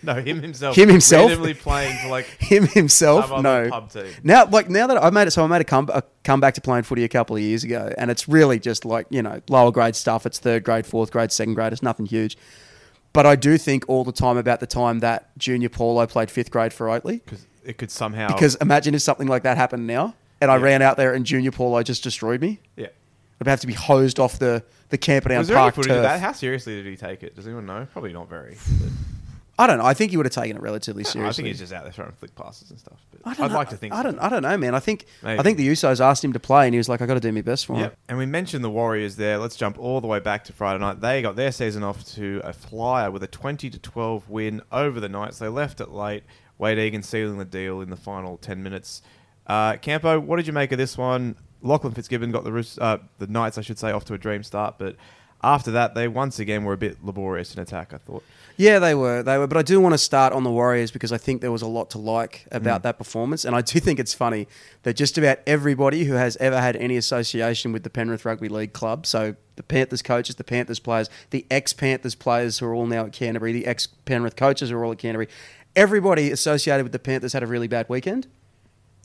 [0.00, 0.76] No, him himself.
[0.76, 1.28] Him himself?
[1.28, 3.68] Randomly playing for like him himself, Some no.
[3.68, 4.06] pub team.
[4.22, 6.54] Now, like now that I made it, so I made a come a come back
[6.54, 9.40] to playing footy a couple of years ago, and it's really just like you know
[9.48, 10.24] lower grade stuff.
[10.24, 11.72] It's third grade, fourth grade, second grade.
[11.72, 12.38] It's nothing huge.
[13.12, 16.52] But I do think all the time about the time that Junior Paulo played fifth
[16.52, 17.20] grade for Oatley.
[17.68, 20.62] It could somehow Because imagine if something like that happened now, and I Yeah.
[20.62, 22.60] ran out there and Junior Paulo just destroyed me.
[22.76, 22.86] yeah.
[23.40, 25.96] I'd have to be hosed off the the Camperdown Was there any Park footage of
[25.98, 26.02] turf.
[26.04, 26.20] that?
[26.20, 27.36] How seriously did he take it?
[27.36, 27.86] Does anyone know?
[27.92, 28.56] Probably not very.
[28.80, 28.88] but-
[29.60, 29.84] I don't know.
[29.84, 31.28] I think he would have taken it relatively seriously.
[31.28, 32.98] I think he's just out there throwing flick passes and stuff.
[33.10, 33.56] But I I'd know.
[33.56, 33.92] like to think.
[33.92, 34.02] I so.
[34.04, 34.18] don't.
[34.20, 34.74] I don't know, man.
[34.74, 35.04] I think.
[35.24, 37.20] I think the Usos asked him to play, and he was like, "I got to
[37.20, 37.96] do my best for him." Yep.
[38.08, 39.36] And we mentioned the Warriors there.
[39.38, 41.00] Let's jump all the way back to Friday night.
[41.00, 45.00] They got their season off to a flyer with a 20 to 12 win over
[45.00, 45.38] the Knights.
[45.40, 46.22] They left it late.
[46.58, 49.02] Wayde Egan sealing the deal in the final 10 minutes.
[49.46, 51.36] Uh, Campo, what did you make of this one?
[51.62, 54.76] Lachlan Fitzgibbon got the uh, the Knights, I should say, off to a dream start,
[54.78, 54.96] but
[55.42, 57.92] after that, they once again were a bit laborious in attack.
[57.94, 58.24] I thought.
[58.56, 59.22] Yeah, they were.
[59.22, 59.46] They were.
[59.46, 61.68] But I do want to start on the Warriors because I think there was a
[61.68, 62.56] lot to like Mm.
[62.56, 63.44] about that performance.
[63.44, 64.48] And I do think it's funny
[64.82, 68.72] that just about everybody who has ever had any association with the Penrith Rugby League
[68.72, 72.86] club, so the Panthers coaches, the Panthers players, the ex Panthers players who are all
[72.86, 75.28] now at Canterbury, the ex Penrith coaches who are all at Canterbury,
[75.76, 78.26] everybody associated with the Panthers had a really bad weekend,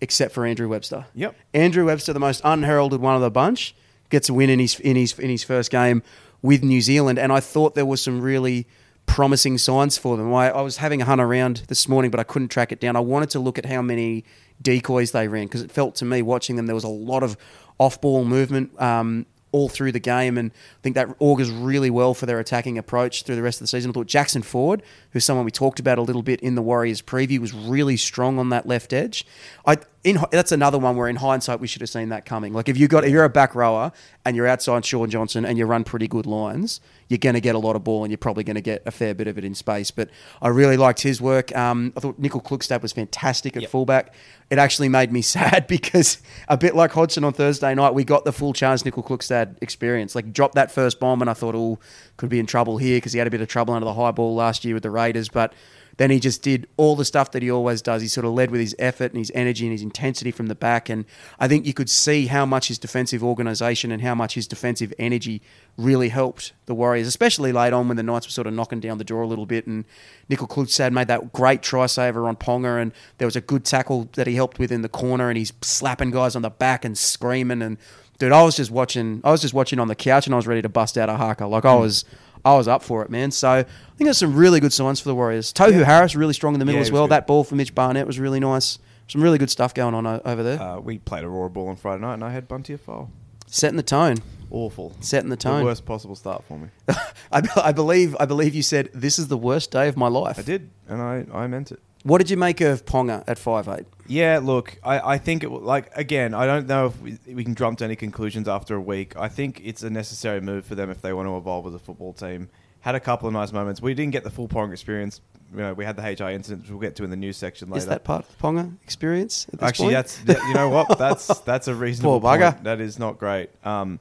[0.01, 1.05] except for Andrew Webster.
[1.13, 1.35] Yep.
[1.53, 3.75] Andrew Webster, the most unheralded one of the bunch,
[4.09, 6.03] gets a win in his in his in his first game
[6.41, 8.67] with New Zealand, and I thought there was some really
[9.05, 10.33] promising signs for them.
[10.33, 12.95] I, I was having a hunt around this morning, but I couldn't track it down.
[12.95, 14.23] I wanted to look at how many
[14.61, 17.37] decoys they ran because it felt to me watching them there was a lot of
[17.79, 18.79] off-ball movement.
[18.81, 22.77] Um, all through the game, and I think that augurs really well for their attacking
[22.77, 23.91] approach through the rest of the season.
[23.91, 27.01] I thought Jackson Ford, who's someone we talked about a little bit in the Warriors
[27.01, 29.25] preview, was really strong on that left edge.
[29.65, 32.51] I in that's another one where in hindsight we should have seen that coming.
[32.53, 33.91] Like if you got if you're a back rower
[34.25, 37.55] and you're outside Shaun Johnson and you run pretty good lines, you're going to get
[37.55, 39.45] a lot of ball and you're probably going to get a fair bit of it
[39.45, 39.91] in space.
[39.91, 40.09] But
[40.41, 41.55] I really liked his work.
[41.55, 43.71] Um, I thought Nicoll-Klokstad was fantastic at Yep.
[43.71, 44.13] fullback.
[44.49, 46.17] It actually made me sad because
[46.49, 50.15] a bit like Hodgson on Thursday night, we got the full Charnze Nicoll-Klokstad experience.
[50.15, 51.79] Like dropped that first bomb and I thought, oh,
[52.17, 54.11] could be in trouble here because he had a bit of trouble under the high
[54.11, 55.53] ball last year with the Raiders, but.
[55.97, 58.01] Then he just did all the stuff that he always does.
[58.01, 60.55] He sort of led with his effort and his energy and his intensity from the
[60.55, 60.89] back.
[60.89, 61.05] And
[61.39, 64.91] I think you could see how much his defensive organisation and how much his defensive
[64.97, 65.41] energy
[65.77, 68.97] really helped the Warriors, especially late on when the Knights were sort of knocking down
[68.97, 69.67] the door a little bit.
[69.67, 69.85] And
[70.29, 74.25] Nicoll-Klokstad made that great try saver on Ponga, and there was a good tackle that
[74.25, 77.61] he helped with in the corner, and he's slapping guys on the back and screaming.
[77.61, 77.77] And
[78.17, 79.21] dude, I was just watching.
[79.23, 81.17] I was just watching on the couch, and I was ready to bust out a
[81.17, 81.45] haka.
[81.45, 81.81] Like I hmm.
[81.81, 82.05] was.
[82.45, 83.31] I was up for it, man.
[83.31, 85.53] So I think there's some really good signs for the Warriors.
[85.53, 87.07] Tohu Harris really strong in the middle Yeah, as well.
[87.07, 88.79] That ball for Mitch Barnett was really nice.
[89.07, 90.61] Some really good stuff going on o- over there.
[90.61, 93.07] Uh, we played Aurora Ball on Friday night, and I had Bunty Afoa.
[93.47, 94.17] Setting the tone.
[94.49, 94.95] Awful.
[94.99, 95.63] Setting the The tone.
[95.63, 96.67] worst possible start for me.
[97.31, 98.15] I, I believe.
[98.19, 100.37] I believe you said this is the worst day of my life.
[100.39, 101.79] I did, and I, I meant it.
[102.03, 103.85] What did you make of Ponga at five eight?
[104.07, 107.55] Yeah, look, I, I think it like again, I don't know if we, we can
[107.55, 109.15] jump to any conclusions after a week.
[109.17, 111.79] I think it's a necessary move for them if they want to evolve as a
[111.79, 112.49] football team.
[112.81, 113.81] Had a couple of nice moments.
[113.81, 115.21] We didn't get the full Ponga experience.
[115.53, 117.69] You know, we had the HI incident, which we'll get to in the news section
[117.69, 117.77] later.
[117.77, 119.45] Is that part of the Ponga experience?
[119.53, 120.23] At this Actually, point?
[120.25, 122.51] that's you know what that's that's a reasonable Poor bugger.
[122.51, 122.63] point.
[122.65, 123.49] That is not great.
[123.65, 123.99] Um,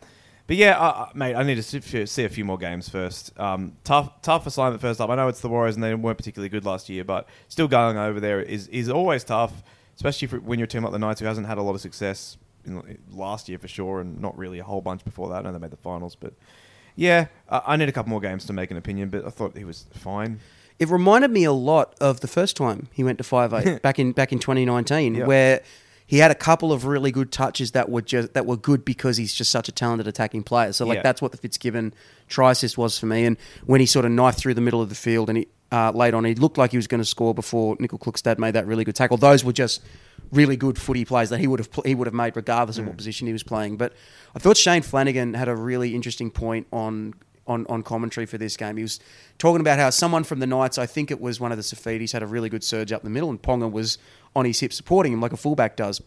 [0.53, 3.33] but yeah, uh, uh, mate, I need to see, a few more games first.
[3.41, 5.09] Um, tough, tough assignment first up.
[5.09, 7.97] I know it's the Warriors and they weren't particularly good last year, but still going
[7.97, 9.63] over there is is always tough,
[9.97, 11.81] especially for, when you're a team like the Knights who hasn't had a lot of
[11.81, 12.37] success
[12.67, 15.37] in, last year for sure, and not really a whole bunch before that.
[15.37, 16.35] I know they made the finals, but
[16.97, 19.09] yeah, I, I need a couple more games to make an opinion.
[19.09, 20.41] But I thought he was fine.
[20.79, 23.99] It reminded me a lot of the first time he went to five eight back
[23.99, 25.25] in back in 2019, Yeah.
[25.25, 25.63] where
[26.07, 29.17] he had a couple of really good touches that were just that were good because
[29.17, 30.73] he's just such a talented attacking player.
[30.73, 31.03] So like Yeah.
[31.03, 31.95] that's what the Fitzgibbon
[32.29, 33.25] try assist was for me.
[33.25, 35.91] And when he sort of knifed through the middle of the field and he uh,
[35.93, 38.85] late on, he looked like he was going to score before Nicoll-Klokstad made that really
[38.85, 39.17] good tackle.
[39.17, 39.81] Those were just
[40.31, 42.87] really good footy plays that he would have pl- he would have made regardless of
[42.87, 43.79] what position he was playing.
[43.79, 43.95] But
[44.35, 47.15] I thought Shane Flanagan had a really interesting point on.
[47.45, 49.01] On, on commentary for this game, he was
[49.37, 52.13] talking about how someone from the Knights, I think it was one of the Saifitis,
[52.13, 53.99] had a really good surge up the middle, and Ponga was
[54.35, 56.01] on his hip supporting him like a fullback does.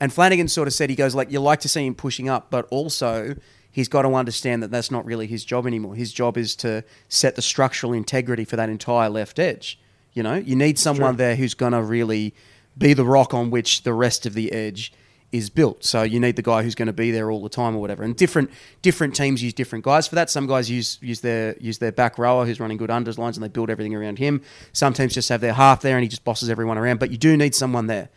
[0.00, 2.50] And Flanagan sort of said he goes like you like to see him pushing up,
[2.50, 3.36] but also
[3.70, 5.94] he's got to understand that that's not really his job anymore.
[5.94, 9.78] His job is to set the structural integrity for that entire left edge.
[10.12, 12.34] You know, you need someone there who's going to really
[12.76, 14.92] be the rock on which the rest of the edge
[15.32, 15.84] is built.
[15.84, 18.02] So you need the guy who's going to be there all the time or whatever.
[18.02, 18.50] And different
[18.82, 20.30] different teams use different guys for that.
[20.30, 23.44] Some guys use use their use their back rower who's running good unders lines and
[23.44, 24.42] they build everything around him.
[24.72, 26.98] Some teams just have their half there and he just bosses everyone around.
[26.98, 28.08] But you do need someone there.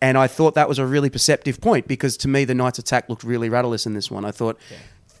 [0.00, 3.08] And I thought that was a really perceptive point because to me the Knights attack
[3.08, 4.24] looked really rudderless in this one.
[4.24, 4.58] I thought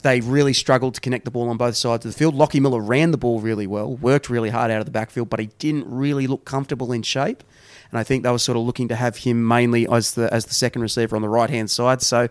[0.02, 2.34] they really struggled to connect the ball on both sides of the field.
[2.34, 5.38] Lockie Miller ran the ball really well, worked really hard out of the backfield, but
[5.38, 7.44] he didn't really look comfortable in shape.
[7.92, 10.46] And I think they were sort of looking to have him mainly as the as
[10.46, 12.02] the second receiver on the right hand side.
[12.02, 12.28] So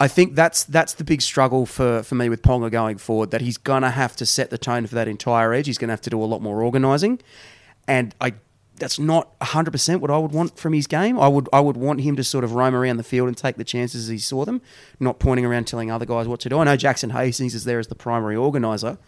[0.00, 3.30] I think that's that's the big struggle for, for me with Ponga going forward.
[3.30, 5.66] That he's gonna have to set the tone for that entire edge.
[5.66, 7.20] He's gonna have to do a lot more organising,
[7.86, 8.34] and I
[8.78, 11.18] that's not hundred percent what I would want from his game.
[11.18, 13.56] I would I would want him to sort of roam around the field and take
[13.56, 14.62] the chances as he saw them,
[15.00, 16.58] not pointing around telling other guys what to do.
[16.58, 18.98] I know Jackson Hastings is there as the primary organiser,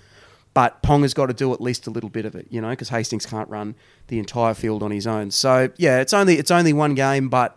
[0.61, 2.91] but Ponga's got to do at least a little bit of it, you know, because
[2.91, 3.75] Hastings can't run
[4.09, 5.31] the entire field on his own.
[5.31, 7.57] So yeah, it's only it's only one game, but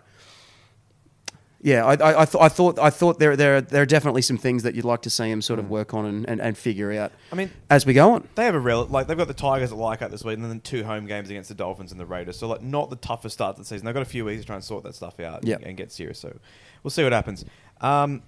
[1.61, 4.21] yeah, I, I, I, th- I thought I thought there there are, there are definitely
[4.21, 6.57] some things that you'd like to see him sort of work on and, and, and
[6.57, 8.27] figure out I mean, as we go on.
[8.35, 10.59] they have a rel like they've got the Tigers at Leichhardt this week, and then
[10.61, 12.37] two home games against the Dolphins and the Raiders.
[12.37, 13.85] So like not the toughest start to the season.
[13.85, 15.55] They've got a few weeks to try and sort that stuff out Yeah.
[15.55, 16.19] and, and get serious.
[16.19, 16.37] So
[16.83, 17.43] we'll see what happens.
[17.81, 18.23] Um,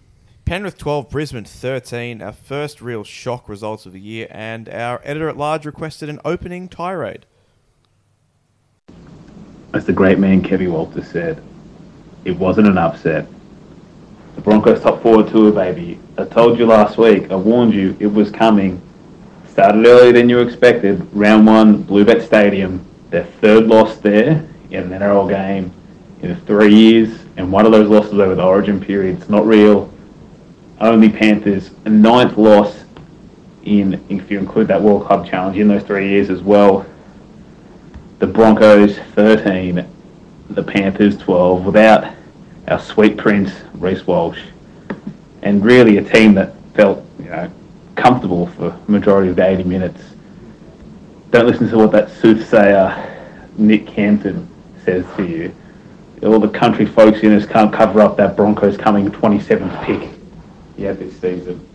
[0.46, 2.22] Penrith twelve, Brisbane thirteen.
[2.22, 6.20] Our first real shock results of the year, and our editor at large requested an
[6.24, 7.26] opening tirade.
[9.74, 11.42] As the great man Kevin Walter said,
[12.26, 13.26] it wasn't an upset.
[14.36, 16.00] The Broncos top forward tour, baby.
[16.20, 18.80] I told you last week, I warned you, it was coming.
[19.48, 21.08] Started earlier than you expected.
[21.12, 22.86] Round one, Bluebet Stadium.
[23.10, 25.74] Their third loss there in an NRL game
[26.22, 29.18] in three years, and one of those losses over the origin period.
[29.18, 29.92] It's not real.
[30.80, 31.72] Only Panthers.
[31.86, 32.84] Ninth loss
[33.64, 36.86] in, if you include that World Club Challenge, in those three years as well
[38.20, 39.86] the Broncos 13,
[40.52, 42.14] the Panthers 12, without
[42.68, 44.42] our sweet prince Reece Walsh,
[45.42, 47.52] and really a team that felt you know
[47.96, 50.02] comfortable for majority of the 80 minutes.
[51.32, 54.48] Don't listen to what that soothsayer Nick Campton
[54.84, 55.54] says to you.
[56.24, 60.10] All the country folks in us can't cover up that Broncos coming 27th pick
[60.78, 61.68] yeah this season.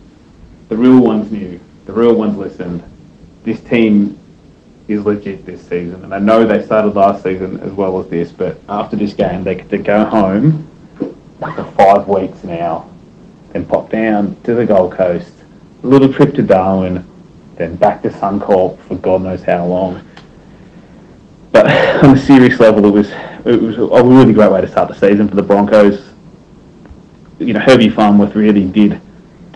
[0.69, 1.59] The real ones knew.
[1.85, 2.83] The real ones listened.
[3.43, 4.17] This team
[4.87, 6.03] is legit this season.
[6.03, 9.43] And I know they started last season as well as this, but after this game,
[9.43, 12.89] they to go home for five weeks now,
[13.51, 15.33] then pop down to the Gold Coast,
[15.83, 17.05] a little trip to Darwin,
[17.55, 20.05] then back to Suncorp for God knows how long.
[21.51, 21.65] But
[22.03, 23.11] on a serious level, it was
[23.43, 26.10] it was a really great way to start the season for the Broncos.
[27.41, 29.01] You know, Herbie Farnworth really did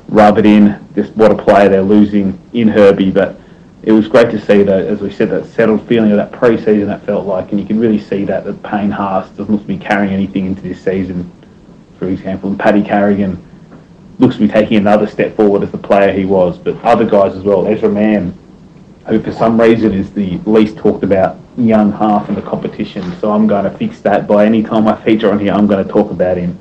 [0.07, 0.83] rub it in.
[0.95, 3.39] Just what a player they're losing in Herbie, but
[3.83, 6.87] it was great to see that, as we said, that settled feeling of that pre-season
[6.87, 9.67] that felt like, and you can really see that that Payne Haas doesn't look to
[9.67, 11.31] be carrying anything into this season.
[11.99, 13.45] For example, and Paddy Carrigan
[14.17, 17.35] looks to be taking another step forward as the player he was, but other guys
[17.35, 17.67] as well.
[17.67, 18.33] Ezra Mam,
[19.07, 23.31] who for some reason is the least talked about young half in the competition, so
[23.31, 25.91] I'm going to fix that by any time I feature on here, I'm going to
[25.91, 26.57] talk about him.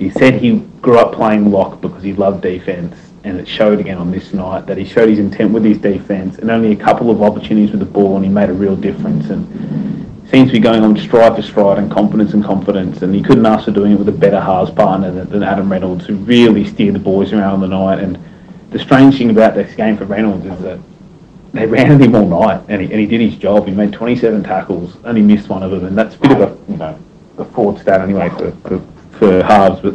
[0.00, 3.98] He said he grew up playing lock because he loved defence, and it showed again
[3.98, 7.10] on this night that he showed his intent with his defence, and only a couple
[7.10, 9.28] of opportunities with the ball, and he made a real difference.
[9.28, 9.46] And
[10.30, 13.02] seems to be going on stride for stride, and confidence and confidence.
[13.02, 15.70] And he couldn't ask for doing it with a better halves partner than, than Adam
[15.70, 17.98] Reynolds, who really steered the boys around on the night.
[17.98, 18.18] And
[18.70, 20.78] the strange thing about this game for Reynolds is that
[21.52, 23.66] they ran at him all night, and he, and he did his job.
[23.66, 26.72] He made 27 tackles, only missed one of them, and that's a bit of a
[26.72, 26.98] you know
[27.36, 28.82] a forward stat anyway for, for,
[29.20, 29.80] for halves.
[29.80, 29.94] But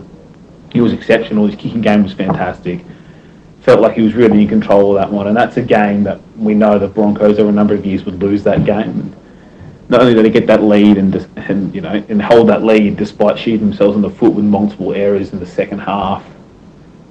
[0.72, 1.48] he was exceptional.
[1.48, 2.86] His kicking game was fantastic.
[3.62, 6.22] Felt like he was really in control of that one, and that's a game that
[6.38, 9.14] we know the Broncos over a number of years would lose that game.
[9.90, 12.96] Not only did they get that lead and, and you know and hold that lead
[12.96, 16.24] despite shooting themselves in the foot with multiple errors in the second half,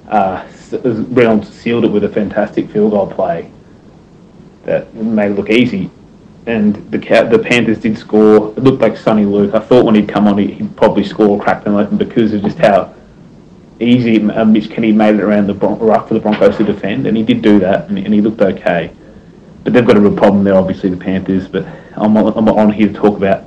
[0.07, 0.45] uh,
[0.83, 3.51] Reynolds sealed it with a fantastic field goal play
[4.63, 5.89] that made it look easy.
[6.47, 8.51] And the the Panthers did score.
[8.55, 9.55] It looked like Soni Luke.
[9.55, 12.43] I thought when he'd come on, he- he'd probably score, crack them open because of
[12.43, 12.93] just how
[13.79, 17.17] easy Mitch Kenny made it around the Bron- ruck for the Broncos to defend, and
[17.17, 18.91] he did do that, and, and he looked okay.
[19.63, 21.47] But they've got a real problem there, obviously, the Panthers.
[21.47, 23.45] But I'm, on- I'm on here to talk about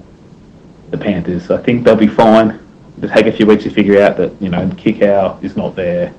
[0.90, 1.50] the Panthers.
[1.52, 2.58] I think they'll be fine.
[3.00, 5.76] It'll take a few weeks to figure out that you know kick out is not
[5.76, 6.12] there.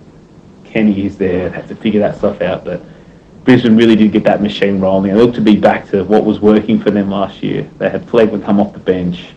[0.63, 1.49] Kenny is there.
[1.49, 2.63] They have to figure that stuff out.
[2.63, 2.81] But
[3.49, 5.09] Brisbane really did get that machine rolling.
[5.09, 7.67] It looked to be back to what was working for them last year.
[7.79, 9.29] They had Flegler come off the bench.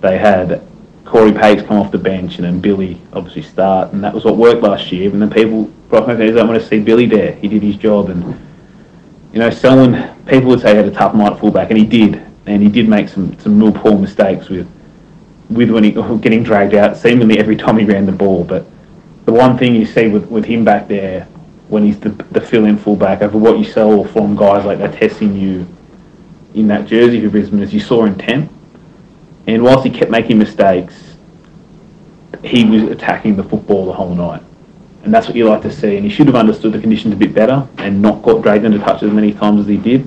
[0.00, 0.60] They had
[1.04, 3.92] Corey Pates come off the bench and then Billy obviously start.
[3.92, 5.08] And that was what worked last year.
[5.12, 7.36] And then people, Broncos fans don't want to see Billy there.
[7.36, 8.10] He did his job.
[8.10, 8.24] And,
[9.32, 11.70] you know, Selwyn, people would say he had a tough night at fullback.
[11.70, 12.20] And he did.
[12.46, 14.68] And he did make some, some real poor mistakes with
[15.48, 18.42] with when he getting dragged out seemingly every time he ran the ball.
[18.42, 18.66] But
[19.26, 21.28] the one thing you see with, with him back there
[21.68, 25.34] when he's the, the fill-in fullback over what you saw from guys like that testing
[25.34, 25.66] you
[26.54, 28.48] in that jersey for Brisbane as you saw in 10.
[29.46, 31.16] And whilst he kept making mistakes,
[32.42, 34.42] he was attacking the football the whole night.
[35.04, 35.96] And that's what you like to see.
[35.96, 38.78] And he should have understood the conditions a bit better and not got dragged into
[38.78, 40.06] touch as many times as he did.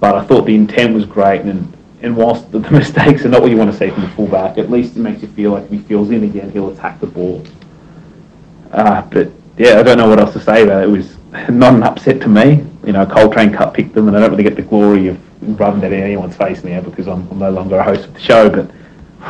[0.00, 1.42] But I thought the intent was great.
[1.42, 4.08] And, and whilst the, the mistakes are not what you want to see from the
[4.10, 7.00] fullback, at least it makes you feel like if he feels in again, he'll attack
[7.00, 7.44] the ball.
[8.72, 10.88] Uh, but yeah, I don't know what else to say about it.
[10.88, 11.16] It was
[11.48, 12.64] not an upset to me.
[12.84, 15.18] You know, Coltrane Cup picked them, and I don't really get the glory of
[15.58, 18.20] rubbing that in anyone's face now because I'm, I'm no longer a host of the
[18.20, 18.48] show.
[18.48, 18.70] But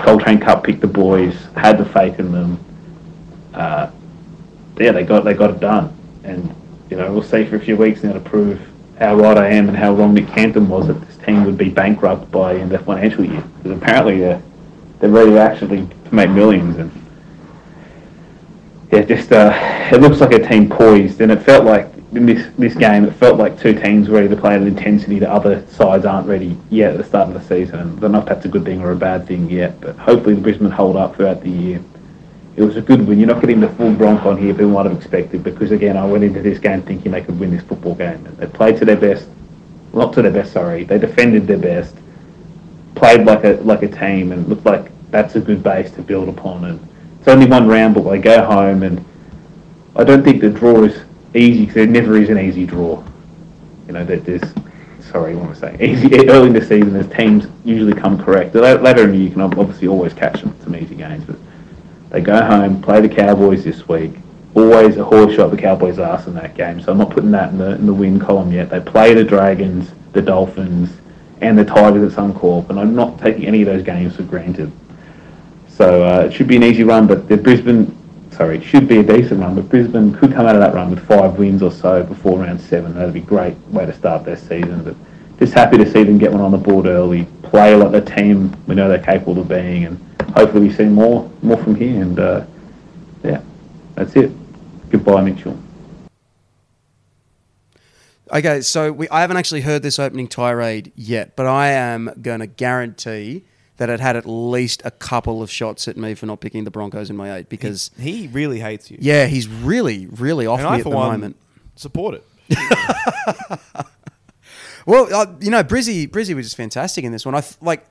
[0.05, 2.65] Coltrane Cup picked the boys, had the faith in them.
[3.53, 3.91] Uh,
[4.79, 6.55] yeah, they got they got it done, and
[6.91, 8.61] you know we'll see for a few weeks now to prove
[8.99, 11.69] how right I am and how wrong Nick Canton was that this team would be
[11.69, 13.43] bankrupt by the financial year.
[13.59, 14.43] Because apparently they're
[15.01, 17.02] they're ready to actually to make millions and
[18.93, 19.53] yeah, just uh,
[19.91, 23.15] it looks like a team poised, and it felt like in this this game, it
[23.15, 26.59] felt like two teams ready to play at an intensity that other sides aren't ready
[26.69, 27.97] yet at the start of the season.
[27.97, 30.35] I don't know if that's a good thing or a bad thing yet, but hopefully
[30.35, 31.83] the Brisbane hold up throughout the year.
[32.55, 33.19] It was a good win.
[33.19, 36.05] You're not getting the full Bronc on here people might have expected because again, I
[36.05, 38.27] went into this game thinking they could win this football game.
[38.27, 39.27] And They played to their best,
[39.95, 40.53] not to their best.
[40.53, 41.97] Sorry, they defended their best,
[42.95, 46.29] played like a like a team, and looked like that's a good base to build
[46.29, 46.67] upon.
[46.67, 46.92] And
[47.23, 49.05] it's only one round, but they go home, and
[49.95, 51.05] I don't think the draw is
[51.37, 53.01] easy because there never is an easy draw.
[53.87, 54.43] You know, that there's
[55.09, 55.81] sorry, what am I saying?
[55.81, 58.57] Easy early in the season, as teams usually come correct.
[58.57, 61.37] Later in the you can obviously always catch them some easy games, but
[62.11, 64.15] they go home, play the Cowboys this week.
[64.57, 67.53] Always a horse shot the Cowboys' ass in that game, so I'm not putting that
[67.53, 68.69] in the in the win column yet.
[68.69, 70.91] They play the Dragons, the Dolphins,
[71.41, 74.73] and the Tigers at Suncorp, and I'm not taking any of those games for granted.
[75.83, 77.93] So uh, it should be an easy run, but the Brisbane,
[78.31, 80.91] sorry, it should be a decent run, but Brisbane could come out of that run
[80.91, 82.95] with five wins or so before round seven.
[82.95, 84.85] That'd be a great way to start their season.
[84.85, 84.95] But
[85.41, 88.57] just happy to see them get one on the board early, play like the team
[88.69, 89.99] we know they're capable of being, and
[90.37, 92.01] hopefully we see more more from here.
[92.01, 92.45] And uh,
[93.25, 93.43] yeah,
[93.97, 94.31] that's it.
[94.89, 95.59] Goodbye, Mitchell.
[98.33, 102.39] Okay, so we, I haven't actually heard this opening tirade yet, but I am going
[102.39, 103.43] to guarantee
[103.83, 106.71] that it had at least a couple of shots at me for not picking the
[106.71, 108.97] Broncos in my eight because he, he really hates you.
[109.01, 111.37] yeah, he's really, really off and me I at for the one moment.
[111.75, 112.25] support it.
[114.87, 117.35] Well, uh, you know, Brizzy, Brizzy was just fantastic in this one.
[117.35, 117.87] I th- like.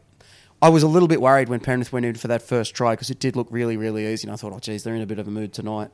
[0.63, 3.09] I was a little bit worried when Penrith went in for that first try because
[3.09, 5.17] it did look really, really easy, and I thought, oh, geez, they're in a bit
[5.17, 5.89] of a mood tonight.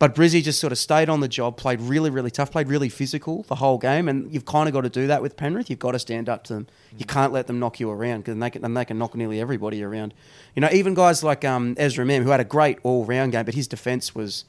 [0.00, 2.88] But Brizzy just sort of stayed on the job, played really, really tough, played really
[2.88, 5.68] physical the whole game, and you've kind of got to do that with Penrith.
[5.68, 6.68] You've got to stand up to them.
[6.96, 9.38] You can't let them knock you around because they can, and they can knock nearly
[9.38, 10.14] everybody around.
[10.56, 13.52] You know, even guys like um, Ezra Mam, who had a great all-round game, but
[13.52, 14.46] his defence was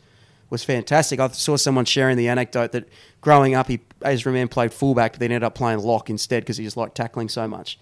[0.49, 1.19] was fantastic.
[1.19, 2.87] I saw someone sharing the anecdote that
[3.19, 6.55] growing up, he Ezra Mam played fullback, but then ended up playing lock instead because
[6.55, 7.77] he just liked tackling so much.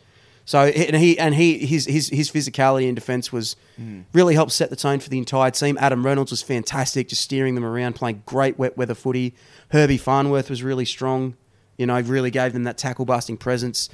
[0.50, 4.06] So and he and he his his his physicality in defence was mm.
[4.14, 5.78] really helped set the tone for the entire team.
[5.80, 9.36] Adam Reynolds was fantastic, just steering them around, playing great wet weather footy.
[9.70, 11.36] Herbie Farnworth was really strong.
[11.78, 13.90] You know, really gave them that tackle busting presence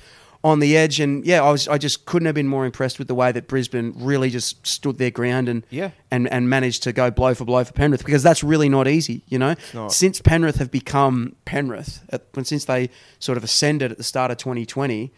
[0.46, 1.02] on the edge.
[1.02, 3.50] And yeah, I was I just couldn't have been more impressed with the way that
[3.50, 5.92] Brisbane really just stood their ground and Yeah.
[6.10, 9.24] and and managed to go blow for blow for Penrith because that's really not easy.
[9.28, 9.56] You know,
[9.90, 14.32] since Penrith have become Penrith, at, when since they sort of ascended at the start
[14.32, 15.12] of 2020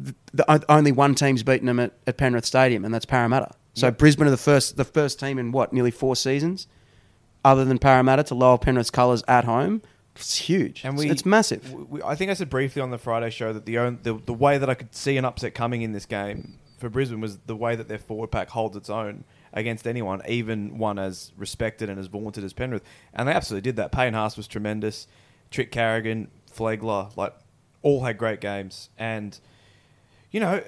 [0.00, 3.50] the, o- only one team's beaten them at, at Penrith Stadium, and that's Parramatta.
[3.74, 6.66] So Brisbane are the first the first team in what nearly four seasons,
[7.44, 9.82] other than Parramatta, to lower Penrith's colours at home.
[10.16, 10.82] It's huge.
[10.84, 11.72] And It's- we, it's massive.
[11.72, 14.32] we- I think I said briefly on the Friday show that the, own, the the
[14.34, 17.54] way that I could see an upset coming in this game for Brisbane was the
[17.56, 21.98] way that their forward pack holds its own against anyone, even one as respected and
[22.00, 22.82] as vaunted as Penrith.
[23.14, 23.92] And they absolutely did that.
[23.92, 25.06] Payne Haas was tremendous.
[25.52, 27.34] Trick Carrigan, Flegler, like
[27.82, 28.90] all had great games.
[28.98, 29.38] And
[30.30, 30.62] you know,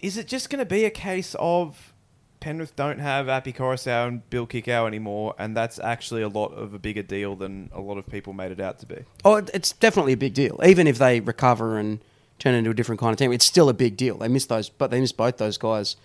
[0.00, 1.92] is it just going to be a case of
[2.40, 6.74] Penrith don't have Api Koroisau and Bill Kikau anymore, and that's actually a lot of
[6.74, 9.04] a bigger deal than a lot of people made it out to be?
[9.24, 10.60] Oh, it's definitely a big deal.
[10.64, 12.00] Even if they recover and
[12.42, 13.32] turn into a different kind of team.
[13.32, 14.18] It's still a big deal.
[14.18, 15.96] They missed those, but they missed both those guys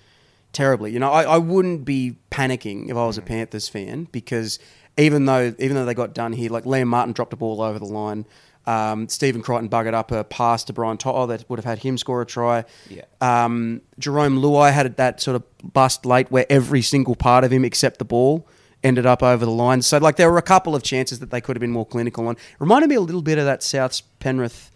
[0.54, 0.92] terribly.
[0.92, 3.26] You know, I, I wouldn't be panicking if I was a mm.
[3.26, 4.60] Panthers fan because
[4.98, 7.80] even though even though they got done here, like Liam Martin dropped a ball over
[7.80, 8.26] the line.
[8.68, 11.98] Um, Stephen Crichton buggered up a pass to Brian To'o that would have had him
[11.98, 12.66] score a try.
[12.90, 13.06] Yeah.
[13.22, 15.44] Um, Jarome Luai had that sort of
[15.74, 18.46] bust late where every single part of him except the ball
[18.84, 19.82] ended up over the line.
[19.82, 22.28] So like there were a couple of chances that they could have been more clinical
[22.28, 22.36] on.
[22.60, 24.70] Reminded me a little bit of that Souths Penrith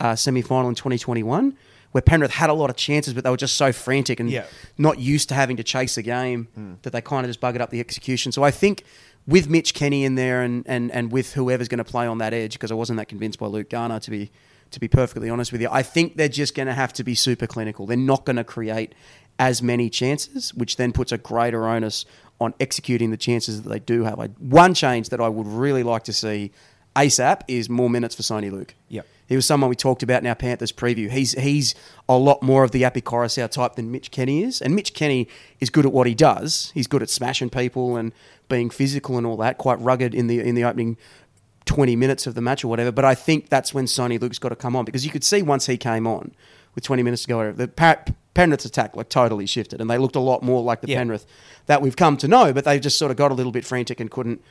[0.00, 1.56] uh, semi final in 2021
[1.92, 4.46] where Penrith had a lot of chances, but they were just so frantic and Yeah.
[4.78, 7.70] not used to having to chase a game that they kind of just buggered up
[7.70, 8.32] the execution.
[8.32, 8.82] So I think
[9.26, 12.34] with Mitch Kenny in there and, and, and with whoever's going to play on that
[12.34, 14.30] edge, because I wasn't that convinced by Luke Garner to be
[14.70, 17.14] to be perfectly honest with you, I think they're just going to have to be
[17.14, 17.86] super clinical.
[17.86, 18.94] They're not going to create
[19.38, 22.04] as many chances, which then puts a greater onus
[22.40, 24.18] on executing the chances that they do have.
[24.18, 26.50] I, one change that I would really like to see
[26.96, 28.74] ASAP is more minutes for Soni Luke.
[28.88, 29.06] Yep.
[29.26, 31.10] He was someone we talked about in our Panthers preview.
[31.10, 31.74] He's he's
[32.08, 34.60] a lot more of the Api Koroisau type than Mitch Kenny is.
[34.60, 35.28] And Mitch Kenny
[35.60, 36.70] is good at what he does.
[36.74, 38.12] He's good at smashing people and
[38.48, 40.98] being physical and all that, quite rugged in the in the opening
[41.64, 42.92] 20 minutes of the match or whatever.
[42.92, 45.40] But I think that's when Soni Luke's got to come on because you could see
[45.40, 46.32] once he came on
[46.74, 47.68] with 20 minutes to go, the
[48.34, 50.98] Penrith's attack like totally shifted and they looked a lot more like the Yeah.
[50.98, 51.24] Penrith
[51.64, 52.52] that we've come to know.
[52.52, 54.42] But they just sort of got a little bit frantic and couldn't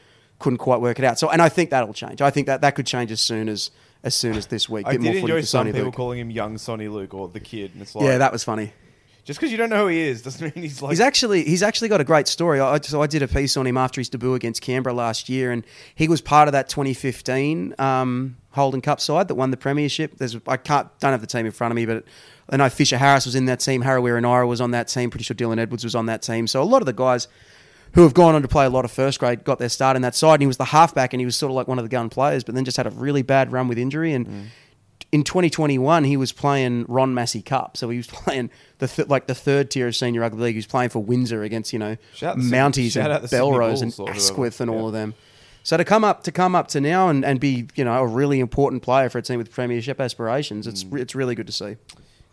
[0.43, 1.17] couldn't quite work it out.
[1.17, 2.21] So, and I think that'll change.
[2.21, 3.71] I think that that could change as soon as
[4.03, 4.85] as soon as this week.
[4.85, 5.95] I Bit did more enjoy for some Sonny people Luke.
[5.95, 8.73] calling him young Soni Luke or the kid, and it's like Yeah, that was funny.
[9.23, 11.63] just because you don't know who he is doesn't mean he's like He's actually he's
[11.63, 12.59] actually got a great story.
[12.59, 15.51] I, so I did a piece on him after his debut against Canberra last year,
[15.53, 15.65] and
[15.95, 20.17] he was part of that 2015 um, Holden Cup side that won the premiership.
[20.17, 22.03] There's I can't don't have the team in front of me, but
[22.49, 23.81] I know Fisher Harris was in that team.
[23.83, 25.09] Harawira-Naera was on that team.
[25.09, 26.45] Pretty sure Dylan Edwards was on that team.
[26.47, 27.29] So a lot of the guys
[27.93, 30.01] who have gone on to play a lot of first grade got their start in
[30.01, 30.35] that side.
[30.35, 32.09] And he was the halfback, and he was sort of like one of the gun
[32.09, 34.49] players, but then just had a really bad run with injury and
[35.11, 39.27] in 2021, he was playing Ron Massey Cup, so he was playing the th- like
[39.27, 40.55] the third tier of senior rugby league.
[40.55, 43.81] He was playing for Windsor against you know Shout out the Sydney- Mounties and Belrose
[43.83, 44.09] and.
[44.09, 45.13] Asquith and all of them.
[45.61, 48.07] So to come up to come up to now and, and be you know a
[48.07, 50.99] really important player for a team with premiership aspirations, it's Mm.
[50.99, 51.75] it's really good to see.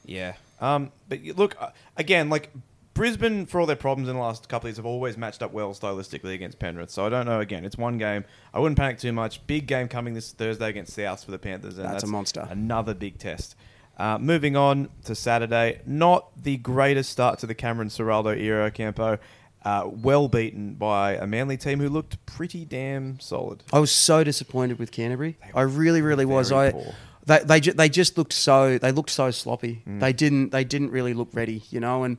[0.06, 0.34] Yeah.
[0.60, 2.50] Um, but look, uh, again, like
[3.00, 5.54] Brisbane, for all their problems in the last couple of years, have always matched up
[5.54, 6.90] well stylistically against Penrith.
[6.90, 7.40] So I don't know.
[7.40, 8.26] Again, it's one game.
[8.52, 9.46] I wouldn't panic too much.
[9.46, 11.78] Big game coming this Thursday against Souths for the Panthers.
[11.78, 12.46] And That's a monster.
[12.50, 13.56] Another big test.
[13.96, 19.18] Uh, moving on to Saturday, not the greatest start to the Cameron Ciraldo era, Campo.
[19.64, 23.62] Uh, well beaten by a Manly team who looked pretty damn solid.
[23.72, 25.38] I was so disappointed with Canterbury.
[25.54, 26.50] I really, really was.
[26.50, 26.94] very I
[27.24, 29.82] they they, ju- they just looked so they looked so sloppy.
[29.86, 30.00] Mm.
[30.00, 32.04] They didn't they didn't really look ready, you know.
[32.04, 32.18] And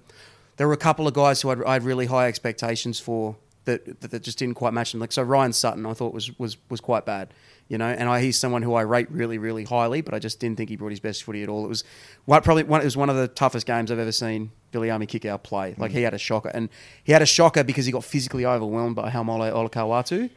[0.61, 3.35] there were a couple of guys who I'd, I had really high expectations for
[3.65, 5.01] that, that that just didn't quite match them.
[5.01, 7.33] Like so, Ryan Sutton I thought was was was quite bad,
[7.67, 7.87] you know.
[7.87, 10.69] And I, he's someone who I rate really really highly, but I just didn't think
[10.69, 11.65] he brought his best footy at all.
[11.65, 11.83] It was
[12.25, 12.79] one, probably one.
[12.79, 15.73] It was one of the toughest games I've ever seen Viliame Kikau play.
[15.79, 16.69] Like he had a shocker, and
[17.03, 20.29] he had a shocker because he got physically overwhelmed by Haumole Olakau'atu.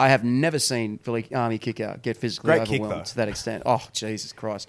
[0.00, 3.04] I have never seen Viliame Kikau get physically Great overwhelmed though.
[3.04, 3.62] to that extent.
[3.66, 4.68] Oh Jesus Christ!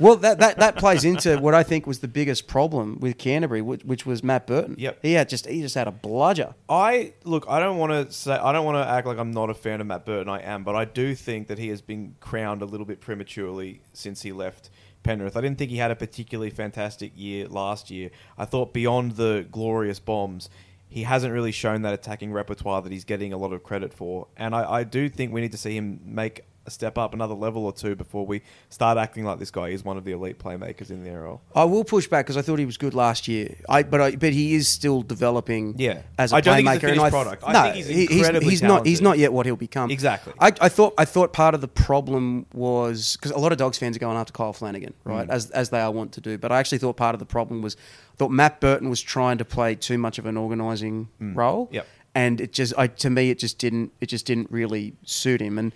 [0.00, 3.60] well, that, that that plays into what I think was the biggest problem with Canterbury,
[3.60, 4.76] which, which was Matt Burton.
[4.78, 5.00] Yep.
[5.02, 6.54] he had just he just had a bludger.
[6.68, 7.44] I look.
[7.48, 8.32] I don't want to say.
[8.32, 10.28] I don't want to act like I'm not a fan of Matt Burton.
[10.28, 13.82] I am, but I do think that he has been crowned a little bit prematurely
[13.92, 14.70] since he left
[15.02, 15.36] Penrith.
[15.36, 18.10] I didn't think he had a particularly fantastic year last year.
[18.38, 20.50] I thought beyond the glorious bombs,
[20.90, 24.26] he hasn't really shown that attacking repertoire that he's getting a lot of credit for.
[24.36, 27.64] And I, I do think we need to see him make step up another level
[27.64, 30.90] or two before we start acting like this guy is one of the elite playmakers
[30.90, 31.40] in the NRL.
[31.54, 33.56] I will push back because I thought he was good last year.
[33.68, 35.74] I but I, but he is still developing.
[35.78, 36.02] Yeah.
[36.18, 36.72] as a I don't think playmaker.
[36.74, 37.42] he's a and I product.
[37.46, 38.86] I no, think he's he- incredibly he's, not.
[38.86, 39.02] He's talented.
[39.04, 39.90] not yet what he'll become.
[39.90, 40.32] Exactly.
[40.38, 40.94] I, I thought.
[40.96, 44.16] I thought part of the problem was because a lot of Dogs fans are going
[44.16, 45.26] after Kyle Flanagan, right?
[45.26, 45.32] Mm.
[45.32, 46.38] As as they are wont to do.
[46.38, 47.76] But I actually thought part of the problem was
[48.14, 51.66] I thought Matt Burton was trying to play too much of an organising role.
[51.66, 51.74] Mm.
[51.74, 51.86] Yep.
[52.12, 53.92] And it just, I, to me, it just didn't.
[54.00, 55.58] It just didn't really suit him.
[55.58, 55.72] And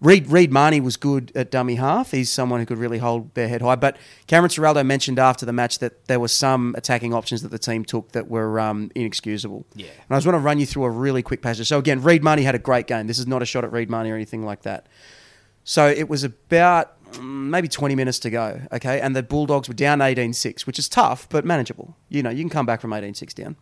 [0.00, 2.12] Reed Reed Mahoney was good at dummy half.
[2.12, 3.74] He's someone who could really hold their head high.
[3.74, 3.96] But
[4.28, 7.84] Cameron Ciraldo mentioned after the match that there were some attacking options that the team
[7.84, 9.66] took that were um, inexcusable.
[9.74, 9.86] Yeah.
[9.86, 11.66] And I just want to run you through a really quick passage.
[11.66, 13.08] So again, Reed Mahoney had a great game.
[13.08, 14.86] This is not a shot at Reed Mahoney or anything like that.
[15.64, 19.00] So it was about mm, maybe 20 minutes to go, okay?
[19.00, 21.96] And the Bulldogs were down 18-6, which is tough, but manageable.
[22.08, 23.56] You know, you can come back from 18-6 down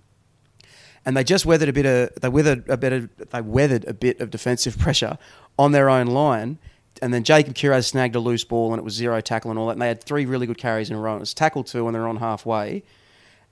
[1.06, 3.94] and they just weathered a bit of they weathered a bit of they weathered a
[3.94, 5.16] bit of defensive pressure
[5.58, 6.58] on their own line.
[7.02, 9.66] And then Jacob Kiraz snagged a loose ball and it was zero tackle and all
[9.66, 9.72] that.
[9.72, 11.16] And they had three really good carries in a row.
[11.16, 12.82] It was tackle two when they're on halfway.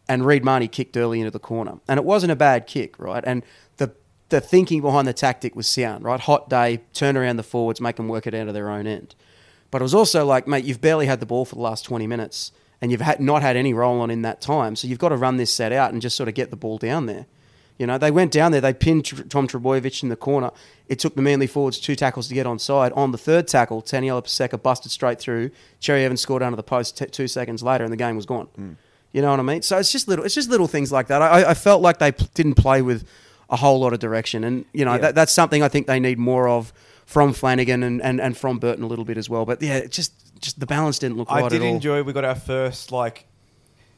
[0.08, 1.78] And Reed Mahoney kicked early into the corner.
[1.88, 3.24] And it wasn't a bad kick, right?
[3.26, 3.42] And
[3.76, 3.94] the
[4.30, 6.20] the thinking behind the tactic was sound, right?
[6.20, 9.14] Hot day, turn around the forwards, make them work it out of their own end.
[9.70, 12.06] But it was also like, mate, you've barely had the ball for the last 20
[12.06, 14.76] minutes and you've had, not had any roll on in that time.
[14.76, 16.78] So you've got to run this set out and just sort of get the ball
[16.78, 17.26] down there.
[17.78, 20.50] You know, they went down there, they pinned Tr- Tom Trbojevic in the corner.
[20.88, 22.96] It took the Manly forwards two tackles to get onside.
[22.96, 25.50] On the third tackle, Taniela Paseka busted straight through.
[25.80, 28.46] Cherry Evans scored under the post t- two seconds later, and the game was gone.
[28.54, 28.72] Hmm.
[29.12, 29.62] You know what I mean?
[29.62, 31.20] So it's just little, it's just little things like that.
[31.22, 33.06] I, I felt like they p- didn't play with
[33.50, 34.98] a whole lot of direction, and you know Yeah.
[34.98, 36.72] that, that's something I think they need more of
[37.06, 39.44] from Flanagan and, and, and from Burton a little bit as well.
[39.44, 42.02] But yeah, it just just the balance didn't look right I did enjoy.
[42.02, 43.26] We got our first like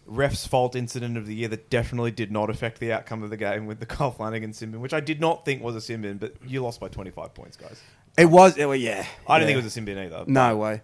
[0.06, 3.36] ref's fault incident of the year that definitely did not affect the outcome of the
[3.36, 6.02] game with the Kyle Flanagan sin bin, which I did not think was a sin
[6.02, 7.80] bin, but you lost by twenty five points, guys.
[8.18, 9.04] It was, well, yeah.
[9.28, 9.46] I didn't yeah.
[9.46, 10.24] think it was a sin bin either.
[10.26, 10.80] No way.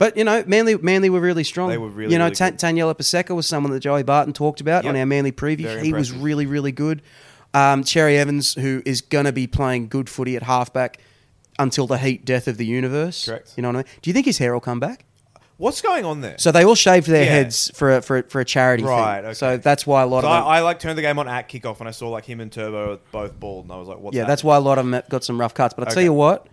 [0.00, 1.68] But you know, Manly, Manly were really strong.
[1.68, 4.62] They were really, You know, really Ta- Taniela Paseka was someone that Joey Barton talked
[4.62, 5.64] about on our Manly preview.
[5.64, 7.02] Very he was really, really good.
[7.52, 11.00] Um, Cherry Evans, who is going to be playing good footy at halfback
[11.58, 13.26] until the heat death of the universe.
[13.26, 13.52] Correct.
[13.56, 13.86] You know what I mean?
[14.00, 15.04] Do you think his hair will come back?
[15.60, 16.36] What's going on there?
[16.38, 17.30] So they all shaved their Yeah.
[17.32, 19.24] heads for a, for a, for a charity Right, thing.
[19.26, 19.34] okay.
[19.34, 21.28] So that's why a lot So of them, I, I like turned the game on
[21.28, 23.98] at kickoff and I saw like him and Turbo both bald and I was like,
[24.00, 24.48] what's yeah, that's happening?
[24.48, 25.74] why a lot of them got some rough cuts.
[25.74, 26.04] But I tell Okay.
[26.04, 26.46] you what,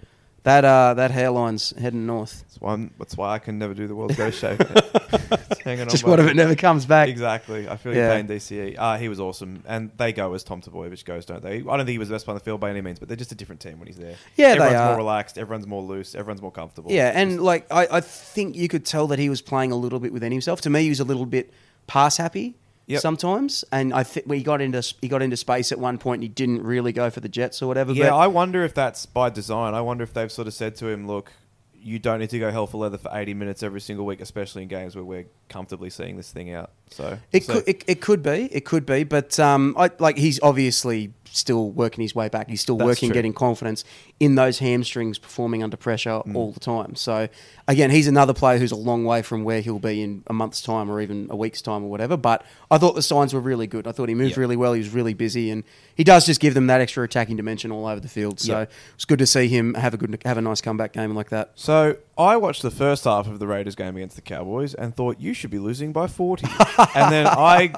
[0.47, 2.43] that uh, that hairline's heading north.
[2.47, 4.43] That's why, I'm- that's why I can never do the world's greatest.
[4.43, 7.09] It's hanging on Just by what if it never comes back?
[7.09, 7.67] Exactly.
[7.67, 8.07] I feel Yeah.
[8.13, 8.75] your pain, DCE.
[8.77, 9.63] Uh, he was awesome.
[9.67, 11.57] And they go as Tom Trbojevic goes, don't they?
[11.57, 13.07] I don't think he was the best player on the field by any means, but
[13.07, 14.15] they're just a different team when he's there.
[14.35, 14.87] Yeah, they everyone's are.
[14.89, 16.91] more relaxed, everyone's more loose, everyone's more comfortable.
[16.91, 19.71] Yeah, It's and just- like I, I think you could tell that he was playing
[19.71, 20.61] a little bit within himself.
[20.61, 21.51] To me, he was a little bit
[21.87, 22.55] pass happy
[22.87, 23.01] Yep.
[23.01, 26.23] sometimes, and I think he got into he got into space at one point, and
[26.23, 27.91] he didn't really go for the Jets or whatever.
[27.91, 29.73] yeah, I wonder if that's by design.
[29.73, 31.33] I wonder if they've sort of said to him, look,
[31.73, 34.63] you don't need to go hell for leather for 80 minutes every single week, especially
[34.63, 36.71] in games where we're comfortably seeing this thing out.
[36.89, 40.17] So it so- could it, it could be it could be, but um, I like
[40.17, 42.49] he's obviously still working his way back.
[42.49, 43.13] He's still That's working, true.
[43.13, 43.83] getting confidence
[44.19, 46.35] in those hamstrings, performing under pressure Mm.
[46.35, 46.95] all the time.
[46.95, 47.27] So
[47.67, 50.61] again, he's another player who's a long way from where he'll be in a month's
[50.61, 52.17] time or even a week's time or whatever.
[52.17, 53.87] But I thought the signs were really good.
[53.87, 54.37] I thought he moved Yep.
[54.37, 54.73] really well.
[54.73, 55.63] He was really busy, and
[55.95, 58.39] he does just give them that extra attacking dimension all over the field.
[58.39, 58.71] So Yep.
[58.95, 61.51] it's good to see him have a good have a nice comeback game like that.
[61.55, 65.19] So I watched the first half of the Raiders game against the Cowboys and thought
[65.19, 66.47] you should be losing by forty,
[66.95, 67.73] and then I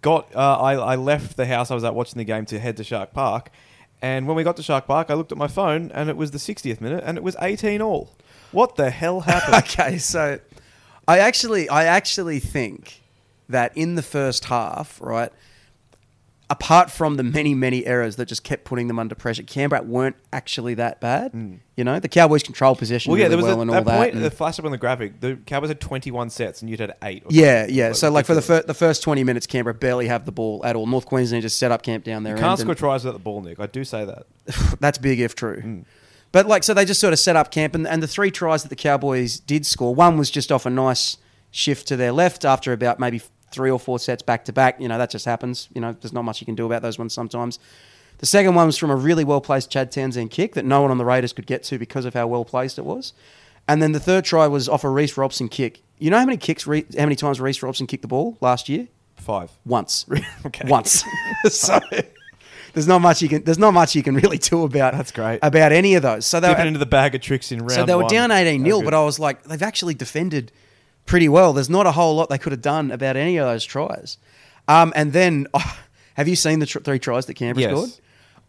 [0.00, 2.76] got uh, I, I left the house I was at watching the game to head
[2.78, 3.50] to Shark Park,
[4.00, 6.32] and when we got to Shark Park, I looked at my phone and it was
[6.32, 8.10] the 60th minute and it was 18 all.
[8.50, 9.54] What the hell happened?
[9.64, 10.40] okay, so
[11.06, 13.00] I actually I actually think
[13.48, 15.32] that in the first half, right,
[16.52, 20.16] apart from the many many errors that just kept putting them under pressure, Canberra weren't
[20.34, 21.32] actually that bad.
[21.76, 23.82] You know, the Cowboys control possession well, yeah, really there was well a, and all
[23.82, 25.20] that point and- that flashed up on the graphic.
[25.20, 27.22] The Cowboys had 21 sets and you'd had eight.
[27.24, 27.92] or yeah, yeah.
[27.92, 30.76] So like for the fir- the first twenty minutes, Canberra barely have the ball at
[30.76, 30.86] all.
[30.86, 32.36] North Queensland just set up camp down there.
[32.36, 33.58] You can't score tries without the ball, Nick.
[33.58, 34.26] I do say that.
[34.80, 35.60] That's big if true.
[35.60, 35.80] Hmm.
[36.32, 38.62] But like, so they just sort of set up camp, and, and the three tries
[38.62, 41.16] that the Cowboys did score, one was just off a nice
[41.50, 43.20] shift to their left after about maybe
[43.52, 44.80] three or four sets back to back.
[44.80, 45.68] You know, that just happens.
[45.74, 47.58] You know, there's not much you can do about those ones sometimes.
[48.18, 50.90] The second one was from a really well placed Chad Townsend kick that no one
[50.90, 53.12] on the Raiders could get to because of how well placed it was.
[53.68, 55.82] And then the third try was off a Reese Robson kick.
[55.98, 58.88] You know how many kicks, how many times Reese Robson kicked the ball last year?
[59.16, 59.50] Five.
[59.64, 60.06] Once.
[60.46, 60.68] Okay.
[60.68, 61.04] Once.
[61.48, 61.78] so
[62.74, 65.38] there's not much you can there's not much you can really do about That's great.
[65.42, 66.26] about any of those.
[66.26, 68.12] So they Dipping were, into the bag of tricks in round so they were one.
[68.12, 68.94] down 18 That 0 but.
[68.94, 70.50] I was like they've actually defended
[71.06, 71.52] pretty well.
[71.52, 74.18] There's not a whole lot they could have done about any of those tries.
[74.68, 75.46] Um, and then
[76.14, 77.70] have you seen the tr- three tries that Canberra Yes.
[77.76, 77.90] scored?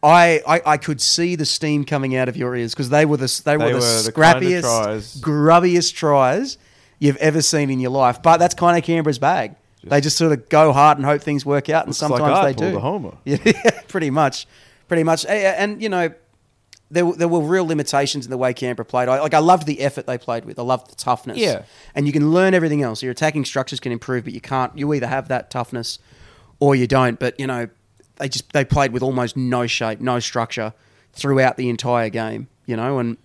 [0.06, 3.16] I, I, I could see the steam coming out of your ears because they were
[3.18, 5.22] the they, were They the were the of scrappiest, tries.
[5.22, 6.58] grubbiest tries
[7.00, 8.22] you've ever seen in your life.
[8.22, 9.56] But that's kind of Canberra's bag.
[9.82, 12.52] they just sort of go hard and hope things work out, and like sometimes I
[12.52, 12.76] they do.
[12.78, 13.16] a homer.
[13.26, 13.38] Yeah,
[13.88, 14.46] pretty much,
[14.90, 15.26] pretty much.
[15.26, 16.14] And you know,
[16.94, 19.10] there were- there were real limitations in the way Canberra played.
[19.10, 20.58] I, like I loved the effort they played with.
[20.60, 21.38] I loved the toughness.
[21.38, 21.64] Yeah.
[21.96, 23.04] and you can learn everything else.
[23.04, 24.78] Your attacking structures can improve, but you can't.
[24.78, 26.00] You either have that toughness
[26.60, 27.20] or you don't.
[27.20, 27.68] But you know,
[28.18, 30.74] they just they played with almost no shape, no structure
[31.14, 32.48] throughout the entire game.
[32.66, 33.18] You know, and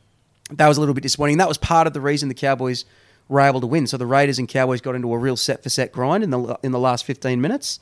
[0.50, 1.38] that was a little bit disappointing.
[1.38, 2.84] That was part of the reason the Cowboys
[3.28, 3.86] were able to win.
[3.86, 6.58] So the Raiders and Cowboys got into a real set for set grind in the
[6.62, 7.78] in the last fifteen minutes,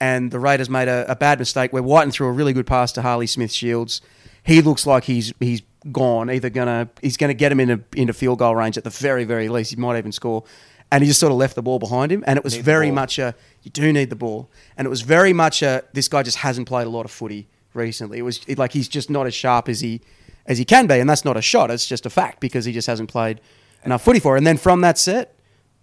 [0.00, 2.92] and the Raiders made a, a bad mistake where Whiten threw a really good pass
[2.92, 4.00] to Harley Smith Shields.
[4.44, 6.30] He looks like he's he's gone.
[6.30, 9.48] Either gonna he's gonna get him into into field goal range at the very very
[9.48, 9.70] least.
[9.70, 10.44] He might even score.
[10.92, 12.90] And he just sort of left the ball behind him, and it was Need very
[12.92, 16.22] much a you do need the ball, and it was very much a this guy
[16.22, 18.18] just hasn't played a lot of footy recently.
[18.18, 20.02] It was it, like he's just not as sharp as he
[20.46, 21.70] as he can be, and that's not a shot.
[21.70, 23.40] It's just a fact because he just hasn't played
[23.84, 24.36] enough footy for.
[24.36, 24.38] it.
[24.38, 25.34] And then from that set,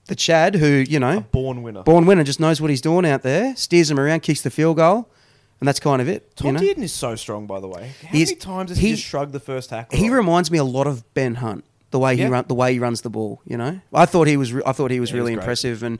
[0.06, 1.84] the Chad, who you know, born winner.
[1.84, 4.78] born winner, just knows what he's doing out there, steers him around, kicks the field
[4.78, 5.10] goal,
[5.62, 6.36] and that's kind of it.
[6.36, 6.60] Tom you know?
[6.60, 7.92] Dearden is so strong, by the way.
[8.02, 9.98] How He's- many times has he, he- just shrugged the first tackle?
[9.98, 10.16] He off?
[10.16, 11.64] reminds me a lot of Ben Hunt.
[11.92, 12.30] The way he Yeah.
[12.30, 13.42] run, the way he runs the ball.
[13.46, 14.52] You know, I thought he was.
[14.54, 15.44] Re- I thought he was Yeah, he was really great.
[15.44, 16.00] impressive, and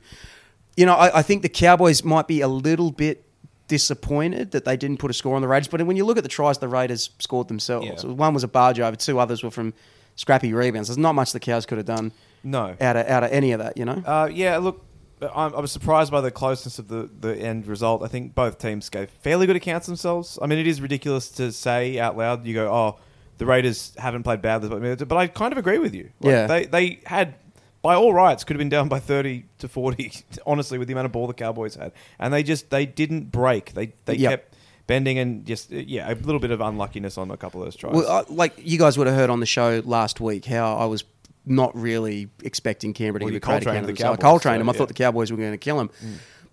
[0.78, 3.26] you know, I, I think the Cowboys might be a little bit
[3.68, 5.68] disappointed that they didn't put a score on the Raiders.
[5.68, 8.10] But when you look at the tries the Raiders scored themselves, Yeah.
[8.10, 9.74] one was a barge over, two others were from
[10.16, 10.88] scrappy rebounds.
[10.90, 12.12] There's not much the Cows could have done
[12.44, 12.76] No.
[12.82, 13.78] out of out of any of that.
[13.78, 14.02] You know.
[14.06, 14.84] Uh, yeah, look,
[15.22, 18.04] I'm, I was surprised by the closeness of the, the end result.
[18.04, 20.40] I think both teams gave fairly good accounts themselves.
[20.42, 22.46] I mean, it is ridiculous to say out loud.
[22.46, 23.00] You go, oh,
[23.38, 26.10] the Raiders haven't played badly, but, but I kind of agree with you.
[26.22, 26.48] Like, Yeah.
[26.48, 27.36] they they had.
[27.84, 30.12] By all rights, could have been down by thirty to forty.
[30.46, 33.74] Honestly, with the amount of ball the Cowboys had, and they just they didn't break.
[33.74, 34.30] They they Yep.
[34.32, 34.56] kept
[34.86, 37.76] bending and just uh, yeah, a little bit of unluckiness on a couple of those
[37.76, 37.96] tries.
[37.96, 40.86] Well, I, like you guys would have heard on the show last week how I
[40.86, 41.04] was
[41.46, 44.70] not really expecting Canberra to Well, give a credit to the Cowboys, Coltrane so, him.
[44.70, 44.78] I yeah.
[44.78, 45.90] thought the Cowboys were going to kill him.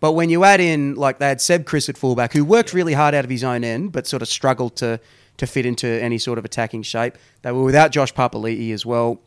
[0.00, 2.92] But when you add in like they had Seb Kris at fullback, who worked really
[2.92, 5.00] hard out of his own end, but sort of struggled to
[5.38, 7.16] to fit into any sort of attacking shape.
[7.42, 9.20] They were without Josh Papali'i as well.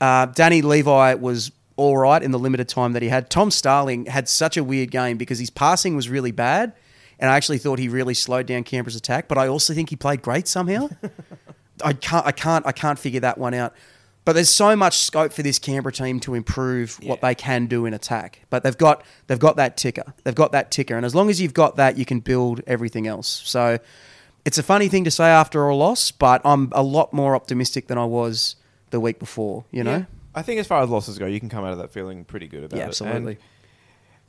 [0.00, 3.30] Uh, Danny Levi was all right in the limited time that he had.
[3.30, 6.72] Tom Starling had such a weird game because his passing was really bad,
[7.18, 9.28] and I actually thought he really slowed down Canberra's attack.
[9.28, 10.88] But I also think he played great somehow.
[11.84, 13.74] I can't, I can't, I can't figure that one out.
[14.24, 17.86] But there's so much scope for this Canberra team to improve what they can do
[17.86, 18.42] in attack.
[18.50, 20.14] But they've got, they've got that ticker.
[20.22, 23.06] They've got that ticker, and as long as you've got that, you can build everything
[23.08, 23.42] else.
[23.44, 23.78] So
[24.44, 27.88] it's a funny thing to say after a loss, but I'm a lot more optimistic
[27.88, 28.54] than I was
[28.90, 29.64] the week before.
[29.72, 29.96] You know.
[29.98, 30.04] Yeah.
[30.34, 32.46] I think as far as losses go, you can come out of that feeling pretty
[32.46, 32.88] good about Yeah, it.
[32.88, 33.38] absolutely.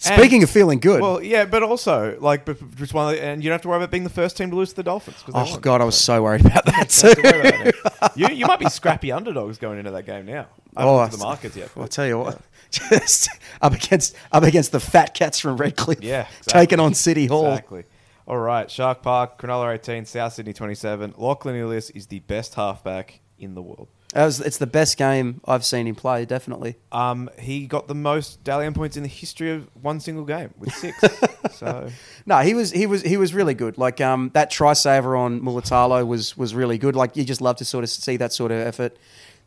[0.06, 3.56] And- Speaking of feeling good, Well, yeah, but also like, just one, and you don't
[3.56, 5.24] have to worry about being the first team to lose to the Dolphins.
[5.34, 7.22] oh god, I was so worried about that You too.
[7.22, 10.48] have to worry about you, you might be scrappy underdogs going into that game now.
[10.76, 11.70] I haven't Oh, the markets yet.
[11.78, 12.42] I'll tell you what,
[12.72, 13.30] just
[13.62, 17.48] up against up against the fat cats from Redcliffe, Yeah, taking on City Hall.
[17.48, 17.86] Exactly.
[18.28, 21.14] All right, Shark Park, Cronulla 18, South Sydney 27.
[21.18, 23.88] Lachlan Ilias is the best halfback in the world.
[24.16, 26.76] Was, it's the best game I've seen him play, definitely.
[26.92, 30.54] Um, he got the most Dally M points in the history of one single game
[30.58, 31.00] with six.
[31.54, 31.90] so
[32.26, 33.78] No, he was he was he was really good.
[33.78, 36.96] Like um, that try saver on Mulitalo was was really good.
[36.96, 38.98] Like you just love to sort of see that sort of effort.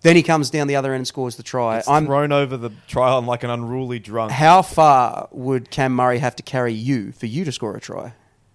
[0.02, 1.78] Then he comes down the other end and scores the try.
[1.78, 4.30] it's I'm thrown over the trial like an unruly drunk.
[4.30, 8.12] how far would Cam Murray have to carry you for you to score a try?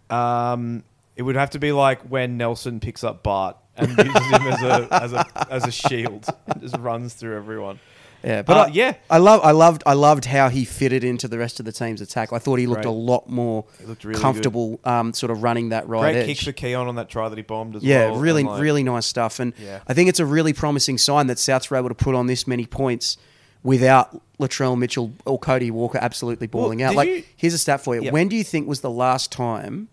[0.10, 0.84] Um,
[1.16, 4.62] it would have to be like when Nelson picks up Bart and uses him as
[4.64, 7.80] a as a as a shield and just runs through everyone.
[8.24, 8.94] Yeah, but Uh, I, yeah.
[9.10, 12.02] I love, I loved, I loved how he fitted into the rest of the team's
[12.02, 12.32] attack.
[12.32, 12.92] I thought he looked Great.
[12.92, 16.38] a lot more looked really comfortable, um, sort of running that right Great edge.
[16.38, 17.90] kick for Keaon on that try that he bombed as well.
[17.90, 18.20] yeah, well.
[18.20, 19.40] really, and, like, really nice stuff.
[19.40, 19.80] And Yeah.
[19.88, 22.46] I think it's a really promising sign that Souths were able to put on this
[22.46, 23.18] many points
[23.64, 26.90] without Latrell Mitchell or Cody Walker absolutely balling out.
[26.92, 28.04] did Like, you- here's a stat for you.
[28.04, 28.12] Yeah.
[28.12, 29.88] When do you think was the last time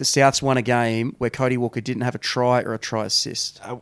[0.00, 3.04] the Souths won a game where Cody Walker didn't have a try or a try
[3.04, 3.60] assist?
[3.62, 3.76] Uh,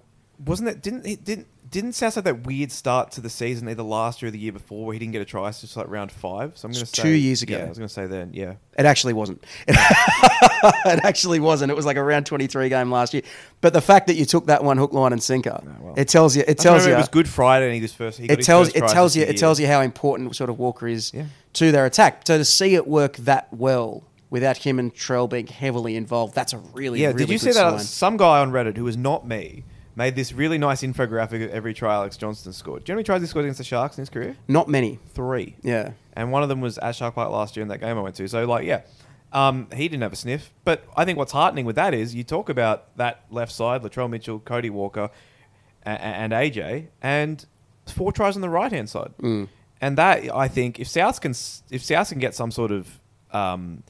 [0.45, 3.85] wasn't that didn't he didn't didn't South have that weird start to the season either
[3.85, 5.87] last year or the year before where he didn't get a try it's just like
[5.89, 6.59] round five?
[6.59, 7.57] So I'm going to say two years ago.
[7.57, 8.31] Yeah, I was going to say then.
[8.33, 9.45] Yeah, It actually wasn't.
[9.69, 11.71] it actually wasn't.
[11.71, 13.23] It was like a round 23 game last year.
[13.61, 15.95] But the fact that you took that one hook, line, and sinker, well.
[15.97, 16.43] it tells you.
[16.49, 16.95] It tells you.
[16.95, 18.19] it was Good Friday and he was first.
[18.19, 20.89] He got it tells it tells you it tells you how important sort of Walker
[20.89, 21.27] is Yeah.
[21.55, 22.23] to their attack.
[22.27, 26.53] So to see it work that well without him and Trell being heavily involved, that's
[26.53, 27.55] a really really Yeah, really did you see that?
[27.55, 27.79] sign.
[27.81, 29.65] Some guy on Reddit who was not me
[29.97, 32.85] made this really nice infographic of every try Alex Johnston scored.
[32.85, 34.37] Do you know how many tries he scored against the Sharks in his career?
[34.47, 34.99] Not many.
[35.15, 35.57] Three.
[35.63, 35.93] Yeah.
[36.13, 38.15] and one of them was at Shark Park last year in that game I went
[38.17, 38.29] to.
[38.29, 38.83] So like, yeah,
[39.33, 40.53] um, he didn't have a sniff.
[40.65, 44.09] But I think what's heartening with that is you talk about that left side: Latrell
[44.09, 45.11] Mitchell, Cody Walker,
[45.85, 47.45] a- a- and AJ, and
[47.87, 49.13] four tries on the right hand side.
[49.81, 51.33] And that I think if South can
[51.71, 52.89] if South can get some sort of
[53.33, 53.83] um,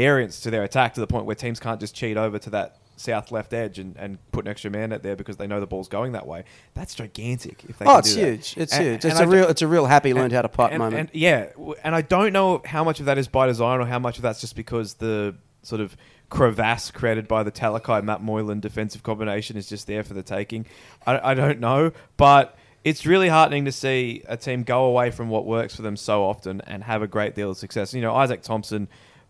[0.00, 2.76] variance to their attack to the point where teams can't just cheat over to that
[2.96, 5.66] south left edge and, and put an extra man out there because they know the
[5.66, 6.42] ball's going that way.
[6.74, 7.64] That's gigantic.
[7.68, 8.54] If they Oh, it's huge.
[8.56, 9.04] It's And- huge.
[9.04, 9.48] It's a real.
[9.48, 10.94] It's a real happy learned and- how to putt moment.
[11.00, 11.46] and- yeah,
[11.84, 14.22] and I don't know how much of that is by design or how much of
[14.22, 15.96] that's just because the sort of
[16.28, 20.66] crevasse created by the Talakai Matt Moylan defensive combination is just there for the taking.
[21.06, 25.28] I, I don't know, but it's really heartening to see a team go away from
[25.30, 27.94] what works for them so often and have a great deal of success.
[27.94, 28.88] You know, Izaac Thompson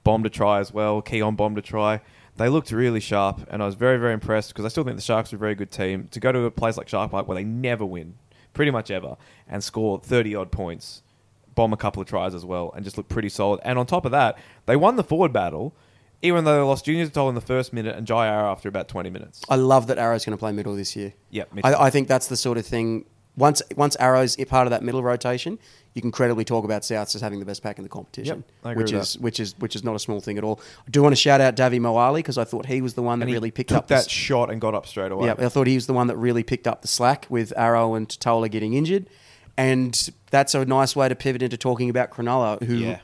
[0.08, 1.02] bombed a try as well.
[1.02, 2.00] Keaon bombed a try.
[2.38, 5.02] They looked really sharp, and I was very, very impressed because I still think the
[5.02, 6.08] Sharks are a very good team.
[6.12, 8.14] To go to a place like Shark Park where they never win,
[8.54, 11.02] pretty much ever, and score 30 odd points,
[11.54, 13.60] bomb a couple of tries as well, and just look pretty solid.
[13.64, 15.74] And on top of that, they won the forward battle,
[16.22, 18.88] even though they lost Junior Tatola in the first minute and Jai Arrow after about
[18.88, 19.42] 20 minutes.
[19.50, 21.12] I love that Arrow's going to play middle this year.
[21.28, 21.44] Yeah.
[21.62, 23.04] I, I think that's the sort of thing
[23.36, 25.58] once once Arrows part of that middle rotation,
[25.98, 28.44] you can credibly talk about Souths as having the best pack in the competition, Yep,
[28.64, 29.20] I agree which is that.
[29.22, 30.60] which is which is not a small thing at all.
[30.86, 33.18] I do want to shout out Davvy Moale because I thought he was the one
[33.18, 35.26] that And he really picked took up that the, shot and got up straight away.
[35.26, 37.94] yeah, I thought he was the one that really picked up the slack with Arrow
[37.94, 39.08] and Tola getting injured.
[39.56, 43.00] And that's a nice way to pivot into talking about Cronulla, who, Yeah.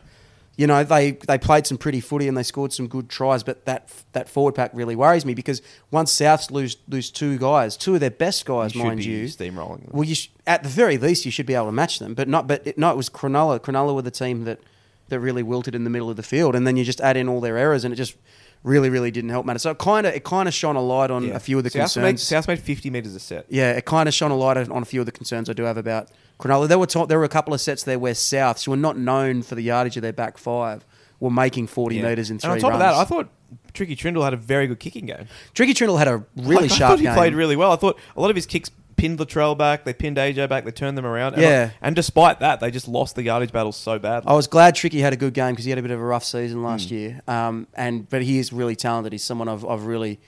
[0.56, 3.64] You know, they, they played some pretty footy and they scored some good tries, but
[3.66, 7.94] that that forward pack really worries me because once Souths lose lose two guys, two
[7.94, 9.90] of their best guys, You should mind be you, steamrolling them.
[9.92, 12.28] well, you sh- at the very least you should be able to match them, but
[12.28, 12.46] not.
[12.46, 13.58] But it, no, it was Cronulla.
[13.60, 14.60] Cronulla were the team that
[15.08, 17.28] that really wilted in the middle of the field, and then you just add in
[17.28, 18.14] all their errors, and it just
[18.64, 19.60] really, really didn't help matter.
[19.60, 21.70] So it kind of it kind of shone a light on a few of the
[21.70, 22.02] South concerns.
[22.04, 23.46] Made, South made 50 metres a set.
[23.48, 25.62] Yeah, it kind of shone a light on a few of the concerns I do
[25.62, 26.08] have about
[26.40, 26.66] Cronulla.
[26.66, 29.42] There were there were a couple of sets there where Souths, who are not known
[29.42, 30.84] for the yardage of their back five,
[31.20, 32.08] were making forty Yeah.
[32.08, 32.82] meters in three And on top runs.
[32.82, 33.28] of that, I thought
[33.72, 35.26] Tricky Trindall had a very good kicking game.
[35.52, 37.14] Tricky Trindall had a really Like, I sharp thought he game.
[37.14, 37.70] played really well.
[37.72, 38.70] I thought a lot of his kicks
[39.04, 39.84] pinned Latrell back.
[39.84, 40.64] They pinned AJ back.
[40.64, 41.34] They turned them around.
[41.34, 41.70] And Yeah.
[41.72, 44.30] I- and despite that, they just lost the yardage battle so badly.
[44.30, 46.04] I was glad Tricky had a good game because he had a bit of a
[46.04, 46.94] rough season last Hmm.
[46.94, 47.20] year.
[47.28, 49.12] Um, and but he is really talented.
[49.12, 50.20] He's someone I've, I've really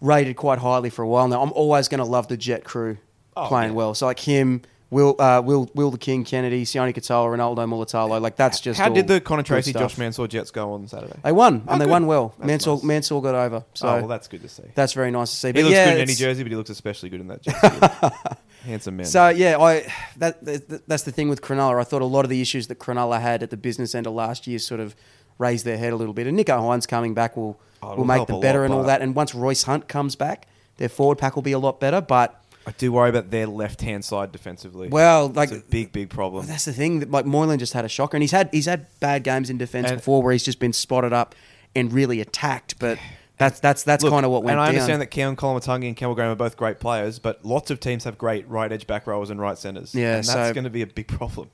[0.00, 1.40] rated quite highly for a while now.
[1.42, 2.98] I'm always going to love the Jet crew
[3.36, 3.76] Oh, playing yeah.
[3.76, 3.94] well.
[3.94, 8.20] So like him, Will, uh, Will, Will the King, Kennedy, Sione Katoa, Ronaldo Mulitalo.
[8.20, 9.72] Like that's just How did the Connor Tracy.
[9.72, 11.18] Josh Mansour Jets go on Saturday?
[11.24, 11.90] They won Oh, and they good.
[11.90, 12.34] won well.
[12.38, 12.82] That's Mansour, nice.
[12.84, 13.64] Mansour got over.
[13.74, 14.62] So oh, well, that's good to see.
[14.76, 15.48] that's very nice to see.
[15.48, 17.42] He But looks yeah, good in any jersey, but he looks especially good in that
[17.42, 18.36] jersey.
[18.64, 19.06] Handsome man.
[19.06, 21.80] So yeah, I that, that that's the thing with Cronulla.
[21.80, 24.12] I thought a lot of the issues that Cronulla had at the business end of
[24.12, 24.94] last year sort of
[25.38, 26.26] raised their head a little bit.
[26.28, 29.02] And Nicho Hynes coming back will Oh, will make them better lot, and all that.
[29.02, 30.46] And once Royce Hunt comes back,
[30.78, 32.00] their forward pack will be a lot better.
[32.00, 34.88] But I do worry about their left hand side defensively.
[34.88, 36.46] well, like it's a big, big problem.
[36.46, 37.00] that's the thing.
[37.00, 39.58] That, like Moylan just had a shocker, and he's had he's had bad games in
[39.58, 41.34] defence And- before where he's just been spotted up
[41.74, 42.78] and really attacked.
[42.78, 42.98] But
[43.38, 44.74] that's that's that's Look, kind of what went And I down.
[44.74, 48.04] understand that Keaon Koloamatangi and Campbell Graham are both great players, but lots of teams
[48.04, 49.94] have great right edge back rowers and right centers.
[49.94, 51.50] Yeah, and that's so- going to be a big problem.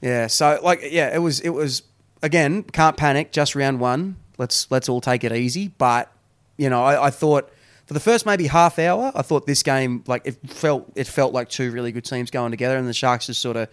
[0.00, 1.82] Yeah, so like yeah, it was it was
[2.22, 4.16] again, can't panic, just round one.
[4.38, 5.72] Let's let's all take it easy.
[5.76, 6.10] But,
[6.56, 7.50] you know, I, I thought
[7.88, 11.32] for the first maybe half hour, I thought this game like it felt it felt
[11.32, 13.66] like two really good teams going together and the Sharks just sort of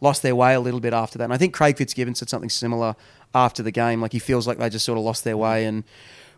[0.00, 1.24] lost their way a little bit after that.
[1.24, 2.94] And I think Craig Fitzgibbon said something similar
[3.34, 4.00] after the game.
[4.00, 5.82] Like he feels like they just sort of lost their way and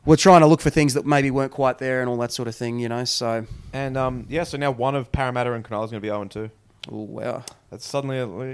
[0.06, 2.48] were trying to look for things that maybe weren't quite there and all that sort
[2.48, 3.04] of thing, you know.
[3.04, 6.08] So And um, yeah, so now one of Parramatta and Cronulla is going to be
[6.08, 6.50] 0 2.
[6.90, 7.44] oh, wow.
[7.70, 8.52] That's suddenly a,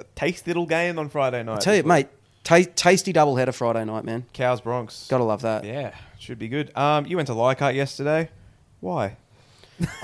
[0.00, 1.58] a tasty little game on Friday night.
[1.58, 2.08] I tell you, mate,
[2.42, 4.24] ta- tasty doubleheader Friday night, man.
[4.32, 5.06] Cows Bronx.
[5.08, 5.64] Gotta love that.
[5.64, 5.94] Yeah,
[6.26, 6.76] should be good.
[6.76, 8.28] Um, you went to Leichhardt yesterday.
[8.80, 9.16] Why?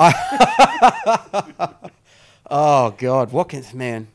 [2.55, 4.09] Oh God, what can man?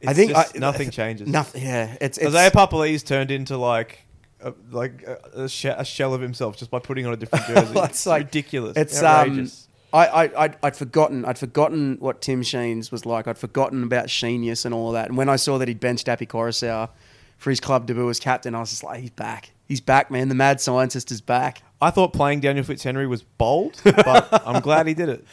[0.00, 1.28] It's I think I- nothing changes.
[1.28, 1.62] Nothing.
[1.62, 4.00] Yeah, it's, it's Isaiah Papali's turned into like
[4.40, 7.46] a, like a, a, she- a shell of himself just by putting on a different
[7.48, 7.78] jersey.
[7.78, 8.76] It's it's like- ridiculous.
[8.76, 9.48] It's um.
[9.90, 13.26] I, I, I'd, I'd forgotten, I'd forgotten what Tim Sheens was like.
[13.26, 15.08] I'd forgotten about Sheenius and all of that.
[15.08, 16.90] And when I saw that he'd benched Api Koroisau
[17.38, 19.52] for his club debut as captain, I was just like, he's back.
[19.66, 20.28] He's back, man.
[20.28, 21.62] The mad scientist is back.
[21.80, 25.24] I thought playing Daniel Fitzhenry was bold, but I'm glad he did it.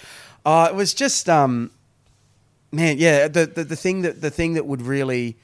[0.45, 1.71] Uh, it was just, um,
[2.71, 3.27] man, yeah.
[3.27, 5.37] The, the the thing that the thing that would really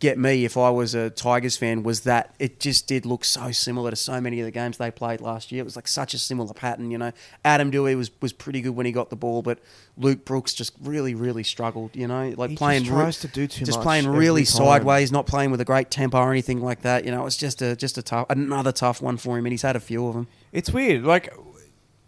[0.00, 3.52] get me if I was a Tigers fan was that it just did look so
[3.52, 5.60] similar to so many of the games they played last year.
[5.60, 7.12] It was like such a similar pattern, you know.
[7.44, 9.58] Adam Doueihi was was pretty good when he got the ball, but
[9.98, 13.46] Luke Brooks just really really struggled, you know, like He playing just tries to do
[13.46, 14.56] too just much playing really time.
[14.80, 17.04] sideways, not playing with a great tempo or anything like that.
[17.04, 19.62] You know, it's just a just a tough another tough one for him, and he's
[19.62, 20.26] had a few of them.
[20.50, 21.04] It's weird.
[21.04, 21.32] Like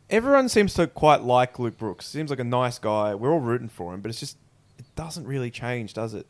[0.08, 2.06] everyone seems to quite like Luke Brooks.
[2.06, 3.14] Seems like a nice guy.
[3.14, 4.38] We're all rooting for him, but it's just
[4.78, 6.26] it doesn't really change, does it?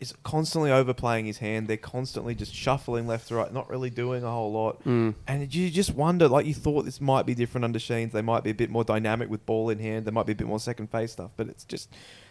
[0.00, 1.66] Is constantly overplaying his hand.
[1.66, 4.84] They're constantly just shuffling left to right, not really doing a whole lot.
[4.84, 5.14] Mm.
[5.26, 8.12] And you just wonder, like you thought this might be different under Sheens.
[8.12, 10.06] They might be a bit more dynamic with ball in hand.
[10.06, 11.88] They might be a bit more second phase stuff, but it's just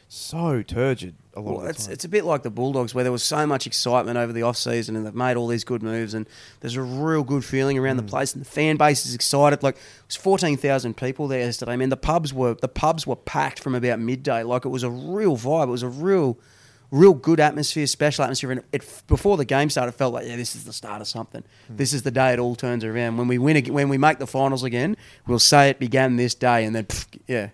[0.08, 3.24] so turgid a lot Well, it's, it's a bit like the Bulldogs, where there was
[3.24, 6.26] so much excitement over the off season, and they've made all these good moves, and
[6.62, 8.06] there's a real good feeling around Mm.
[8.06, 9.62] the place, and the fan base is excited.
[9.62, 11.76] Like it was fourteen thousand people there yesterday.
[11.76, 14.44] Man, the pubs were the pubs were packed from about midday.
[14.44, 15.68] Like it was a real vibe.
[15.68, 16.38] It was a real,
[16.92, 18.52] real good atmosphere, special atmosphere.
[18.52, 21.08] And it before the game started, it felt like yeah, this is the start of
[21.08, 21.44] something.
[21.68, 21.76] Hmm.
[21.76, 23.18] This is the day it all turns around.
[23.18, 26.36] When we win, ag- when we make the finals again, we'll say it began this
[26.36, 27.50] day, and then pff, yeah.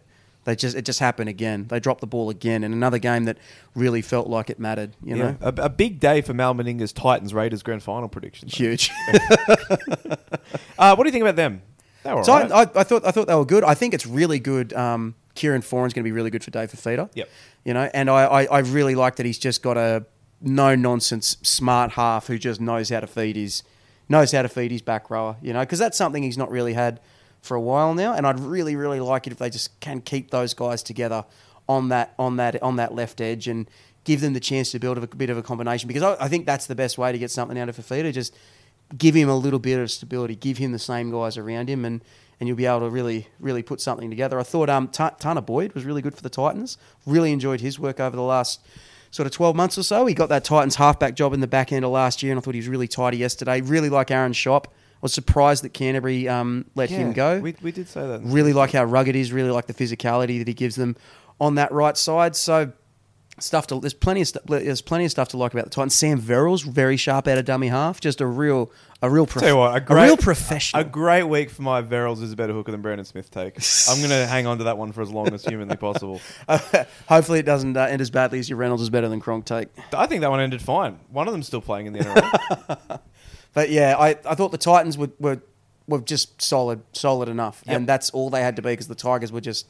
[0.45, 1.67] They just it just happened again.
[1.69, 3.37] They dropped the ball again in another game that
[3.75, 4.91] really felt like it mattered.
[5.01, 8.49] You know, a, a big day for Mal Meninga's Titans Raiders grand final prediction.
[8.51, 8.57] though.
[8.57, 8.91] huge.
[10.77, 11.61] Uh, what do you think about them?
[12.03, 12.51] They were so alright.
[12.51, 13.63] I, I, I thought I thought they were good.
[13.63, 14.73] I think it's really good.
[14.73, 17.09] Um, Kieran Foran's going to be really good for David Fifita.
[17.13, 17.29] Yep.
[17.65, 20.05] You know, and I, I, I really like that he's just got a
[20.41, 23.63] no nonsense smart half who just knows how to feed his
[24.09, 25.37] knows how to feed his back rower.
[25.41, 26.99] You know, because that's something he's not really had
[27.41, 28.13] for a while now.
[28.13, 31.25] And I'd really really like it if they just can keep those guys together
[31.67, 33.69] on that on that on that left edge and
[34.03, 36.45] give them the chance to build a bit of a combination because I, I think
[36.45, 38.11] that's the best way to get something out of Fifita.
[38.11, 38.35] Just
[38.97, 42.03] give him a little bit of stability, give him the same guys around him, and
[42.43, 44.37] and you'll be able to really really put something together.
[44.37, 46.77] I thought um Ta- Tanah Boyd was really good for the Titans.
[47.05, 48.59] Really enjoyed his work over the last
[49.11, 50.05] sort of 12 months or so.
[50.05, 52.41] He got that Titans halfback job in the back end of last year, and I
[52.41, 53.61] thought he was really tidy yesterday.
[53.61, 54.65] Really like Aaron Schoupp.
[54.65, 54.69] I
[55.03, 57.39] was surprised that Canterbury um, let him go.
[57.39, 58.19] We, we did say that.
[58.25, 59.31] Really like how rugged he is.
[59.31, 60.97] Really like the physicality that he gives them
[61.39, 62.35] on that right side.
[62.35, 62.73] So
[63.39, 65.95] stuff to there's plenty of stuff there's plenty of stuff to like about the Titans.
[65.95, 67.99] Sam Verrills very sharp out of dummy half.
[67.99, 68.71] Just a real
[69.01, 70.81] a real prof- Tell you what, a, great, a real professional.
[70.81, 73.57] A great week for my Verrills is a better hooker than Brandon Smith take.
[73.89, 76.21] I'm going to hang on to that one for as long as humanly possible.
[77.09, 79.67] Hopefully it doesn't uh, end as badly as your Reynolds is better than Cronk take.
[79.93, 80.99] I think that one ended fine.
[81.11, 82.99] One of them's still playing in the NRL.
[83.53, 85.39] But yeah, I, I thought the Titans were, were
[85.87, 87.75] were just solid, solid enough, Yep.
[87.75, 89.67] and that's all they had to be because the Tigers were just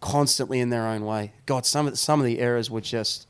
[0.00, 1.32] constantly in their own way.
[1.46, 3.26] God, some of the, some of the errors were just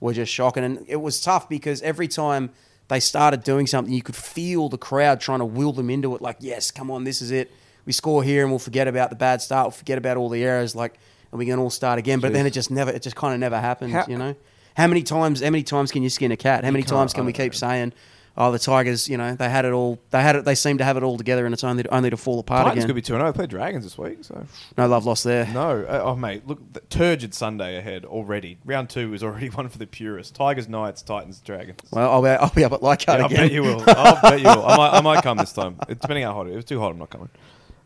[0.00, 2.50] were just shocking, and it was tough because every time
[2.88, 6.22] they started doing something, you could feel the crowd trying to will them into it.
[6.22, 7.50] Like, yes, come on, this is it.
[7.84, 9.66] We score here, and we'll forget about the bad start.
[9.66, 10.98] We'll forget about all the errors, like,
[11.30, 12.20] and we can all start again.
[12.20, 14.34] But then it just never, it just kind of never happened, How- you know.
[14.76, 15.40] How many times?
[15.42, 16.64] How many times can you skin a cat?
[16.64, 17.92] How many times can we keep saying,
[18.36, 19.98] "Oh, the Tigers, you know, they had it all.
[20.10, 20.44] They had it.
[20.44, 22.84] They seem to have it all together, and it's only only to fall apart Titans
[22.84, 23.24] again." could be 2 0.
[23.24, 24.46] They played Dragons this week, so.
[24.78, 25.46] no love lost there.
[25.52, 25.82] No.
[25.82, 28.58] Uh, oh, mate, look, the turgid Sunday ahead already.
[28.64, 30.36] Round two is already one for the purists.
[30.36, 31.80] Tigers, Knights, Titans, Dragons.
[31.90, 33.84] Well, I'll be, I'll be up at Leichhardt Yeah, I bet you will.
[33.86, 34.66] I'll bet you will.
[34.66, 35.76] I might, I might come this time.
[35.88, 36.56] It- Depending how hot it is.
[36.56, 37.28] If it's too hot, I'm not coming.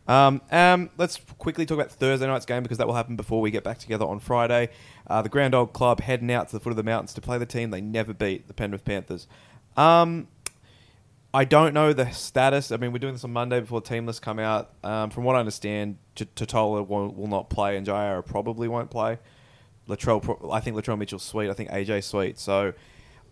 [0.06, 3.50] Um, um, let's quickly talk about Thursday night's game because that will happen before we
[3.50, 4.68] get back together on Friday.
[5.06, 7.38] Uh, the Grand Old Club heading out to the foot of the mountains to play
[7.38, 9.26] the team they never beat, the Penrith Panthers.
[9.76, 10.28] Um,
[11.34, 12.70] I don't know the status.
[12.70, 14.70] I mean, we're doing this on Monday before the team lists come out.
[14.84, 18.88] Um, from what I understand, T- Tatola will, will not play and Jaira probably won't
[18.88, 19.18] play.
[19.88, 21.50] Latrell, pro- I think Latrell Mitchell's sweet.
[21.50, 22.38] I think AJ sweet.
[22.38, 22.72] So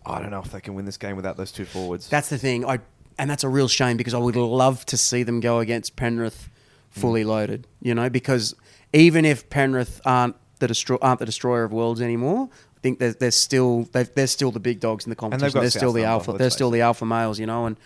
[0.05, 2.09] I don't know if they can win this game without those two forwards.
[2.09, 2.65] That's the thing.
[2.65, 2.79] I
[3.17, 6.49] and that's a real shame because I would love to see them go against Penrith
[6.89, 7.67] fully loaded.
[7.81, 8.53] You know, because
[8.91, 12.49] even if Penrith aren't the destroy, aren't the destroyer of worlds anymore,
[12.83, 15.59] think they're, they're still they're, still the big dogs in the competition.
[15.59, 16.33] They're still the alpha.
[16.33, 17.39] They're still the alpha males.
[17.39, 17.77] You know, and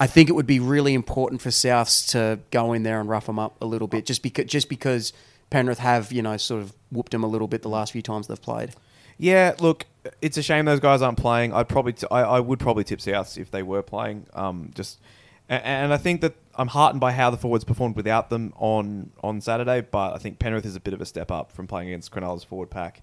[0.00, 3.26] I think it would be really important for Souths to go in there and rough
[3.26, 5.12] them up a little bit, just because just because
[5.50, 8.28] Penrith have you know sort of whooped them a little bit the last few times
[8.28, 8.74] they've played.
[9.18, 9.86] Yeah, look,
[10.20, 11.52] it's a shame those guys aren't playing.
[11.52, 14.26] I'd probably, t- I, I would probably tip Souths if they were playing.
[14.34, 15.00] Um, just,
[15.48, 19.12] and, and I think that I'm heartened by how the forwards performed without them on
[19.22, 19.80] on Saturday.
[19.80, 22.44] But I think Penrith is a bit of a step up from playing against Cronulla's
[22.44, 23.02] forward pack.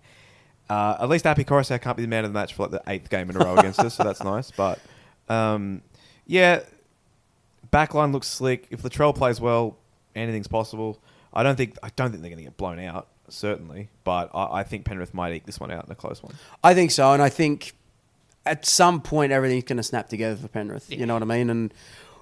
[0.69, 2.81] Uh, at least Api Koroisau can't be the man of the match for like the
[2.87, 4.51] eighth game in a row against us, so that's nice.
[4.51, 4.79] But
[5.29, 5.81] um,
[6.25, 6.61] yeah,
[7.71, 8.67] backline looks slick.
[8.69, 9.77] If Latrell plays well,
[10.15, 10.99] anything's possible.
[11.33, 13.89] I don't think I don't think they're going to get blown out, certainly.
[14.03, 16.35] But I, I think Penrith might eke this one out in a close one.
[16.63, 17.73] I think so, and I think
[18.45, 20.91] at some point everything's going to snap together for Penrith.
[20.91, 21.49] You know what I mean?
[21.49, 21.73] And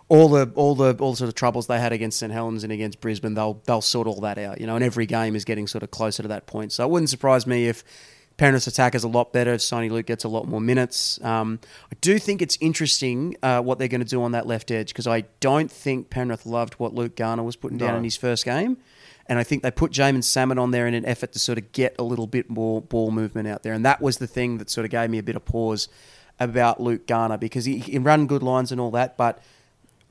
[0.07, 2.71] all the all the all the sort of troubles they had against St Helens and
[2.73, 4.59] against Brisbane, they'll they'll sort all that out.
[4.59, 6.71] You know, and every game is getting sort of closer to that point.
[6.71, 7.83] So it wouldn't surprise me if.
[8.41, 9.53] Penrith's attack is a lot better.
[9.53, 11.59] If Soni Luke gets a lot more minutes, um,
[11.91, 14.87] I do think it's interesting uh, what they're going to do on that left edge
[14.87, 17.97] because I don't think Penrith loved what Luke Garner was putting down No.
[17.97, 18.77] in his first game.
[19.27, 21.71] And I think they put Jaeman Salmon on there in an effort to sort of
[21.71, 23.73] get a little bit more ball movement out there.
[23.73, 25.87] And that was the thing that sort of gave me a bit of pause
[26.39, 29.37] about Luke Garner because he, he ran good lines and all that, but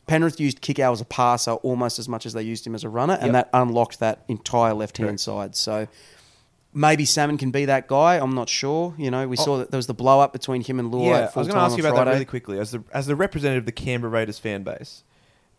[0.07, 2.89] Penrith used Kikau as a passer almost as much as they used him as a
[2.89, 3.33] runner, and Yep.
[3.33, 5.57] that unlocked that entire left hand side.
[5.57, 5.89] So
[6.73, 8.17] maybe Salmon can be that guy.
[8.17, 8.95] I'm not sure.
[8.99, 9.45] You know, we Oh.
[9.45, 11.51] saw that there was the blow up between him and Luai Yeah, I was going
[11.51, 12.59] to ask you about that really quickly.
[12.59, 15.03] As the as the representative of the Canberra Raiders fan base,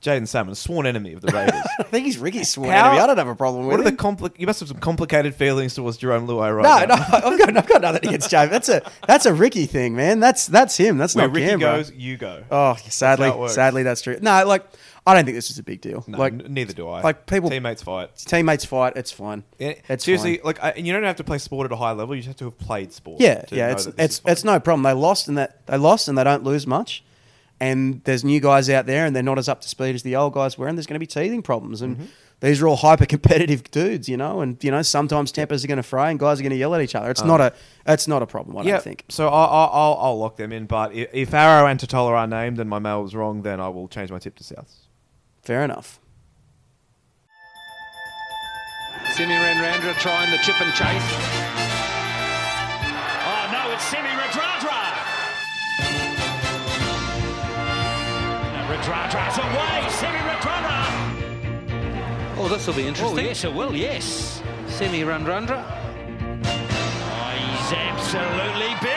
[0.02, 1.62] Jaden Salmon, sworn enemy of the Raiders.
[1.80, 3.02] I think he's Ricky's sworn How- enemy.
[3.02, 3.78] I don't have a problem with it.
[3.78, 3.98] what are the him.
[4.18, 7.02] compli- You must have some complicated feelings towards Jarome Luai right no, now.
[7.08, 8.50] no, I've got, I've got nothing against James.
[8.50, 10.20] That's a that's a Ricky thing, man.
[10.20, 10.98] That's that's him.
[10.98, 11.78] That's Where not Ricky Canberra.
[11.78, 12.44] goes, you go.
[12.50, 14.18] Oh, sadly, sadly, that's true.
[14.22, 14.66] No, like
[15.06, 16.04] I don't think this is a big deal.
[16.08, 17.02] No, like n- neither do I.
[17.02, 18.16] like people- teammates fight.
[18.18, 19.44] teammates fight, it's fine.
[19.58, 20.46] Yeah, It's seriously, fine.
[20.46, 22.14] like, I, and you don't have to play sport at a high level.
[22.14, 23.20] You just have to have played sport.
[23.20, 24.84] Yeah, yeah, it's it's it's no problem.
[24.84, 27.04] They lost and that they lost and they don't lose much.
[27.60, 30.16] And there's new guys out there and they're not as up to speed as the
[30.16, 31.82] old guys were, and there's going to be teething problems.
[31.84, 32.06] And Mm-hmm.
[32.40, 34.42] these are all hyper competitive dudes, you know.
[34.42, 36.74] And you know sometimes tempers are going to fray and guys are going to yell
[36.76, 37.12] at each other.
[37.12, 37.54] It's not a
[37.88, 38.58] it's not a problem.
[38.58, 39.06] I yeah, don't think.
[39.10, 40.66] So I'll, I'll, I'll, I'll lock them in.
[40.66, 43.68] But if, if Arrow and Tatola are named and my mail was wrong, then I
[43.70, 44.81] will change my tip to Souths.
[45.42, 46.00] Fair enough.
[49.16, 51.04] Semi Radradra trying the chip and chase.
[53.26, 54.80] Oh no, it's Semi Radradra.
[58.70, 59.90] Radradra's away.
[59.90, 60.80] Semi Radradra.
[62.38, 63.20] Oh, this will be oh, interesting.
[63.20, 63.76] Oh yes, it will.
[63.76, 64.42] Yes.
[64.68, 65.18] Simi oh,
[67.36, 68.91] he's absolutely buried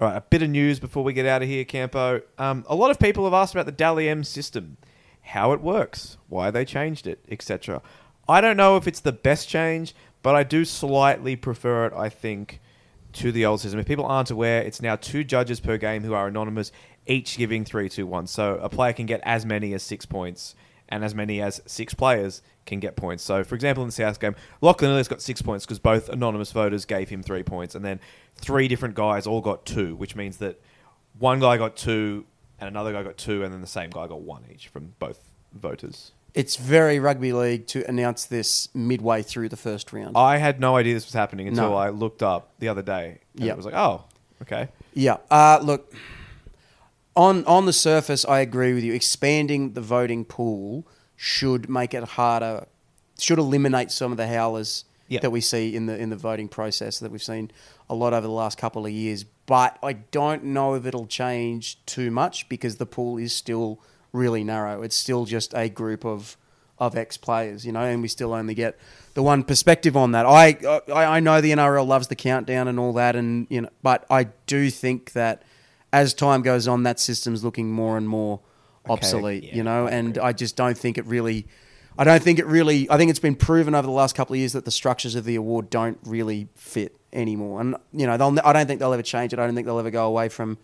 [0.00, 2.22] All right, a bit of news before we get out of here, Campo.
[2.38, 4.78] Um, a lot of people have asked about the Dally M system,
[5.20, 7.82] how it works, why they changed it, etc.
[8.26, 12.08] I don't know if it's the best change, but I do slightly prefer it, I
[12.08, 12.60] think,
[13.12, 13.78] to the old system.
[13.78, 16.72] If people aren't aware, it's now two judges per game who are anonymous,
[17.06, 18.26] each giving three, two, one.
[18.26, 20.54] So a player can get as many as six points,
[20.88, 22.40] and as many as six players
[22.70, 23.22] can get points.
[23.22, 26.52] So, for example, in the South game, Lachlan Ilias got six points because both anonymous
[26.52, 28.00] voters gave him three points, and then
[28.36, 30.60] three different guys all got two, which means that
[31.18, 32.24] one guy got two,
[32.58, 35.18] and another guy got two, and then the same guy got one each from both
[35.52, 36.12] voters.
[36.32, 40.16] It's very rugby league to announce this midway through the first round.
[40.16, 41.76] I had no idea this was happening until No.
[41.76, 43.18] I looked up the other day.
[43.34, 43.52] And Yep.
[43.52, 44.04] it was like, oh,
[44.42, 44.68] okay.
[44.94, 45.16] Yeah.
[45.28, 45.92] Uh, look,
[47.16, 48.92] on on the surface, I agree with you.
[48.94, 50.86] Expanding the voting pool
[51.22, 52.64] should make it harder.
[53.18, 55.20] Should eliminate some of the howlers Yeah.
[55.20, 57.50] that we see in the in the voting process that we've seen
[57.90, 59.26] a lot over the last couple of years.
[59.44, 63.80] But I don't know if it'll change too much because the pool is still
[64.14, 64.80] really narrow.
[64.80, 66.38] It's still just a group of
[66.78, 68.78] of ex players, you know, and we still only get
[69.12, 70.24] the one perspective on that.
[70.24, 70.56] I,
[70.90, 74.06] I I know the NRL loves the countdown and all that, and you know, but
[74.08, 75.42] I do think that
[75.92, 78.40] as time goes on, that system's looking more and more
[78.88, 81.46] obsolete, yeah, you know, and I just don't think it really.
[81.98, 82.88] I don't think it really.
[82.90, 85.24] I think it's been proven over the last couple of years that the structures of
[85.24, 88.38] the award don't really fit anymore, and you know, they'll.
[88.44, 89.38] I don't think they'll ever change it.
[89.38, 90.58] I don't think they'll ever go away from,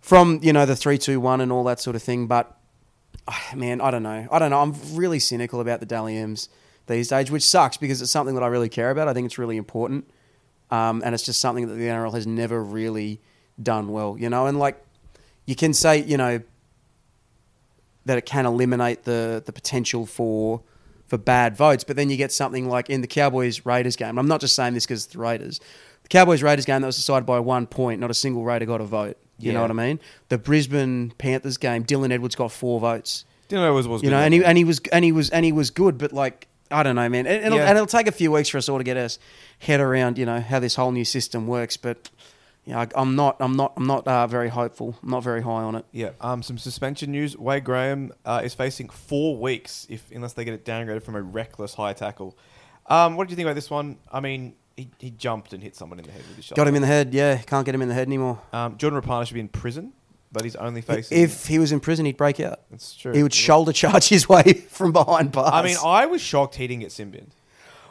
[0.00, 2.26] from you know the three, two, one, and all that sort of thing.
[2.26, 2.56] But
[3.28, 4.26] ah, man, I don't know.
[4.30, 4.60] I don't know.
[4.60, 6.48] I'm really cynical about the Dally M's
[6.86, 9.08] these days, which sucks because it's something that I really care about.
[9.08, 10.08] I think it's really important,
[10.70, 13.20] um, and it's just something that the NRL has never really
[13.62, 14.16] done well.
[14.18, 14.82] You know, and like
[15.44, 16.40] you can say, you know,
[18.06, 20.62] that it can eliminate the the potential for
[21.06, 24.18] for bad votes, but then you get something like in the Cowboys Raiders game.
[24.18, 25.60] I'm not just saying this because it's the Raiders.
[26.02, 28.80] The Cowboys Raiders game that was decided by one point, not a single Raider got
[28.80, 29.16] a vote.
[29.38, 30.00] You know what I mean?
[30.30, 33.24] The Brisbane Panthers game, Dylan Edwards got four votes.
[33.50, 34.10] Know it was, You good.
[34.10, 36.48] know, and he and he was and he was and he was good, but like
[36.70, 37.26] I don't know, man.
[37.26, 37.68] It'll, Yeah.
[37.68, 39.18] and it'll take a few weeks for us all to get us
[39.60, 41.76] head around, you know, how this whole new system works.
[41.76, 42.08] But
[42.66, 44.96] yeah, I, I'm not, I'm not, I'm not uh, very hopeful.
[45.00, 45.84] I'm not very high on it.
[45.92, 47.36] Yeah, um, some suspension news.
[47.36, 51.22] Wade Graham uh, is facing four weeks if unless they get it downgraded from a
[51.22, 52.36] reckless high tackle.
[52.86, 53.98] Um, what did you think about this one?
[54.10, 56.60] I mean, he, he jumped and hit someone in the head with his shoulder.
[56.60, 57.14] Got him in the head.
[57.14, 58.40] Yeah, can't get him in the head anymore.
[58.52, 59.92] Um, Jordan Rapana should be in prison,
[60.32, 61.18] but he's only facing.
[61.18, 62.62] If he was in prison, he'd break out.
[62.72, 63.12] That's true.
[63.12, 65.52] He would shoulder charge his way from behind bars.
[65.52, 67.32] I mean, I was shocked he didn't get sin binned.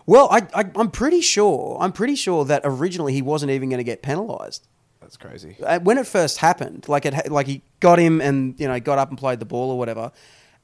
[0.05, 1.77] Well, I, I, I'm pretty sure.
[1.79, 4.67] I'm pretty sure that originally he wasn't even going to get penalised.
[5.01, 5.57] That's crazy.
[5.61, 8.79] Uh, when it first happened, like it, ha- like he got him and you know
[8.79, 10.11] got up and played the ball or whatever,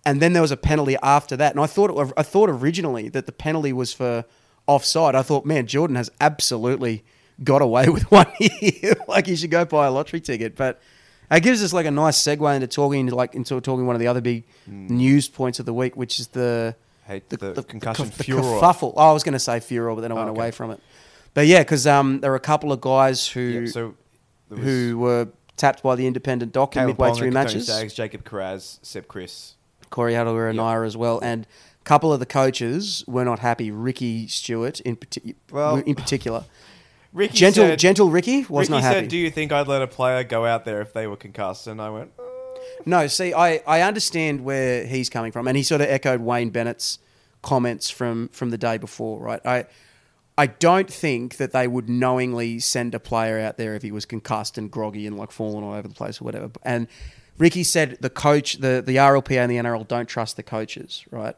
[0.06, 1.52] and then there was a penalty after that.
[1.52, 4.26] And I thought it, I thought originally that the penalty was for
[4.66, 5.14] offside.
[5.14, 7.04] I thought, man, Jordan has absolutely
[7.44, 8.96] got away with one here.
[9.08, 10.56] like he should go buy a lottery ticket.
[10.56, 10.82] But
[11.30, 14.08] it gives us like a nice segue into talking like into talking one of the
[14.08, 16.76] other big news points of the week, which is the
[17.06, 18.42] Hate the concussion the furor.
[18.42, 18.94] kerfuffle.
[18.96, 20.40] Oh, I was going to say furor, but then I went okay.
[20.40, 20.80] away from it.
[21.34, 23.96] But yeah, because um, there were a couple of guys who Yeah, so
[24.50, 27.94] who were tapped by the independent doc in Caleb midway through Tony matches.
[27.94, 29.56] Jacob Kiraz, Seb Kris.
[29.90, 30.64] Corey Adler and Yeah.
[30.64, 31.46] Naira as well, and
[31.80, 33.72] a couple of the coaches were not happy.
[33.72, 36.46] Ricky Stuart in, parti- Well- in particular,
[37.14, 39.00] Ricky gentle said, gentle Ricky was Ricky not happy.
[39.02, 41.68] said, "Do you think I'd let a player go out there if they were concussed?"
[41.68, 42.24] And I went, "Uh,
[42.86, 46.50] No, see, I, I understand where he's coming from, and he sort of echoed Wayne
[46.50, 47.00] Bennett's
[47.42, 49.42] comments from from the day before, right?
[49.46, 49.66] I
[50.38, 54.06] I don't think that they would knowingly send a player out there if he was
[54.06, 56.50] concussed and groggy and like falling all over the place or whatever.
[56.64, 56.88] And
[57.38, 61.36] Ricky said the coach, the the RLPA and the NRL don't trust the coaches, right?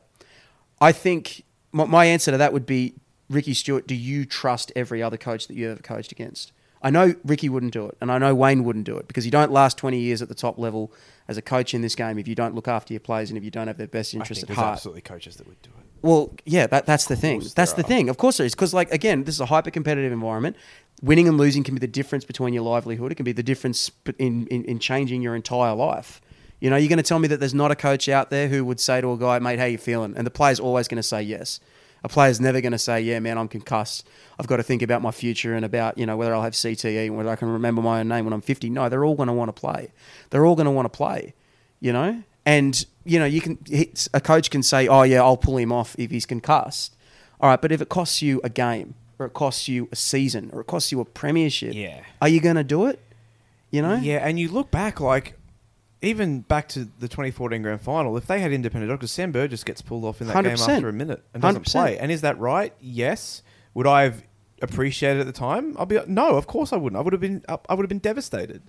[0.80, 2.95] I think my, my answer to that would be
[3.30, 3.88] Ricky Stuart.
[3.88, 6.51] Do you trust every other coach that you ever coached against?
[6.84, 9.31] I know Ricky wouldn't do it, and I know Wayne wouldn't do it because you
[9.31, 10.91] don't last twenty years at the top level
[11.27, 13.43] as a coach in this game if you don't look after your players and if
[13.43, 14.73] you don't have their best interest at there's heart.
[14.73, 17.41] absolutely coaches that would do it." Well, yeah, that, that's the thing.
[17.55, 17.88] That's the are.
[17.88, 18.09] thing.
[18.09, 18.53] Of course there is.
[18.53, 20.57] Because, like, again, this is a hyper competitive environment.
[21.01, 23.13] Winning and losing can be the difference between your livelihood.
[23.13, 26.19] It can be the difference in, in, in changing your entire life.
[26.59, 28.65] You know, you're going to tell me that there's not a coach out there who
[28.65, 30.13] would say to a guy, mate, how you feeling?
[30.17, 31.61] And the player's always going to say yes.
[32.04, 34.06] A player's never going to say, yeah, man, I'm concussed.
[34.38, 37.06] I've got to think about my future and about, you know, whether I'll have CTE
[37.08, 38.70] and whether I can remember my own name when I'm 50.
[38.70, 39.91] No, they're all going to want to play.
[40.30, 41.34] They're all going to want to play,
[41.80, 42.22] you know?
[42.45, 43.58] And, you know, you can,
[44.14, 46.93] a coach can say, oh, yeah, I'll pull him off if he's concussed.
[47.39, 50.49] All right, but if it costs you a game or it costs you a season
[50.51, 52.01] or it costs you a premiership, Yeah.
[52.22, 52.99] are you going to do it?
[53.72, 53.95] You know?
[53.95, 55.38] Yeah, and you look back like
[56.04, 59.82] even back to the 2014 grand final, if they had independent doctors, Sam Burgess gets
[59.82, 60.70] pulled off in that game 100%.
[60.70, 61.72] after a minute and doesn't 100%.
[61.72, 61.97] play.
[61.97, 62.74] And is that right?
[62.80, 63.41] Yes.
[63.74, 64.24] Would I have
[64.62, 65.76] appreciated it at the time?
[65.80, 66.36] I'll be no.
[66.36, 66.99] Of course I wouldn't.
[66.99, 67.43] I would have been.
[67.47, 68.62] I would have been devastated.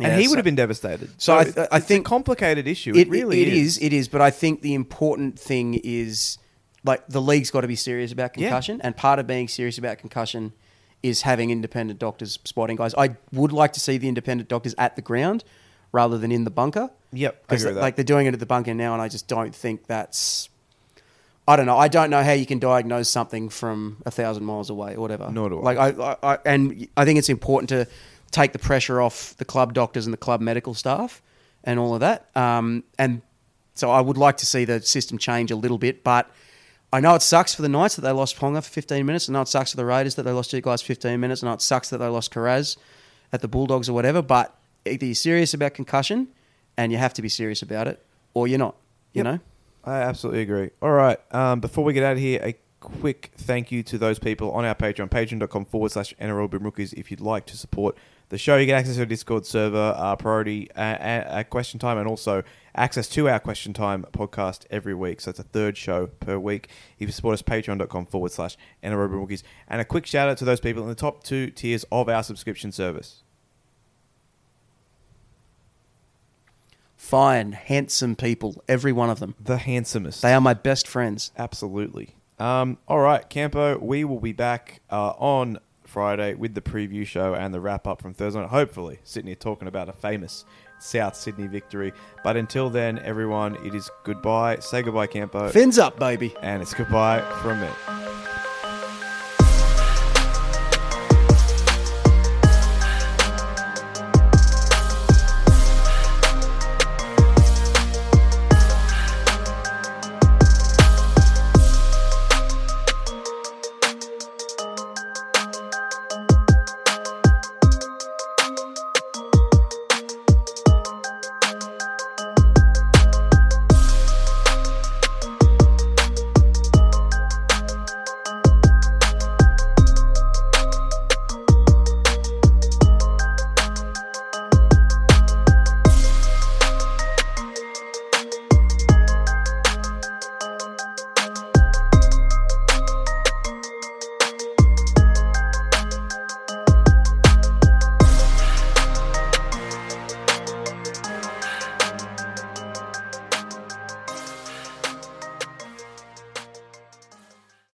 [0.00, 1.10] And Yeah, he so- would have been devastated.
[1.18, 2.90] So I th- I it's think- a complicated issue.
[2.94, 3.78] It, It, really it is.
[3.78, 3.82] is.
[3.82, 4.08] It is.
[4.08, 6.38] But I think the important thing is
[6.84, 8.48] like the league's got to be serious about Yeah.
[8.48, 10.52] concussion, and part of being serious about concussion
[11.02, 12.94] is having independent doctors spotting guys.
[12.98, 15.44] I would like to see the independent doctors at the ground
[15.92, 16.90] rather than in the bunker.
[17.12, 17.82] Yep, I because agree with that.
[17.82, 20.48] like they're doing it at the bunker now, and I just don't think that's.
[21.46, 21.78] I don't know.
[21.78, 25.30] I don't know how you can diagnose something from a thousand miles away or whatever.
[25.30, 25.62] Nor do I.
[25.62, 27.86] Like I, I, I, and I think it's important to
[28.30, 31.22] take the pressure off the club doctors and the club medical staff
[31.64, 32.28] and all of that.
[32.36, 33.22] Um, and
[33.74, 36.30] so I would like to see the system change a little bit, but
[36.92, 39.28] I know it sucks for the Knights that they lost Ponga for 15 minutes.
[39.28, 41.42] I know it sucks for the Raiders that they lost two guys 15 minutes.
[41.42, 42.76] I know it sucks that they lost Kiraz
[43.32, 44.22] at the Bulldogs or whatever.
[44.22, 46.28] But either you're serious about concussion,
[46.76, 48.04] and you have to be serious about it,
[48.34, 48.76] or you're not.
[49.12, 49.24] You Yep.
[49.24, 49.40] know.
[49.84, 50.70] I absolutely agree.
[50.82, 51.18] All right.
[51.34, 54.64] Um, before we get out of here, a quick thank you to those people on
[54.64, 56.92] our Patreon, patreon.com forward slash NRL Rookies.
[56.92, 57.96] If you'd like to support
[58.28, 61.96] the show, you get access to our Discord server, our priority uh, uh, question time,
[61.98, 62.42] and also
[62.74, 65.20] access to our question time podcast every week.
[65.22, 66.68] So it's a third show per week.
[66.98, 69.42] If you support us, patreon.com forward slash NRL Rookies.
[69.68, 72.22] And a quick shout out to those people in the top two tiers of our
[72.22, 73.22] subscription service.
[76.98, 79.34] Fine, handsome people, every one of them.
[79.40, 80.20] The handsomest.
[80.20, 81.30] They are my best friends.
[81.38, 82.16] Absolutely.
[82.38, 87.34] Um, all right, Campo, we will be back uh, on Friday with the preview show
[87.34, 88.50] and the wrap up from Thursday night.
[88.50, 90.44] Hopefully, sitting here talking about a famous
[90.80, 91.92] South Sydney victory.
[92.22, 94.58] But until then, everyone, it is goodbye.
[94.58, 95.48] Say goodbye, Campo.
[95.50, 96.34] Fins up, baby.
[96.42, 98.27] and it's goodbye from me.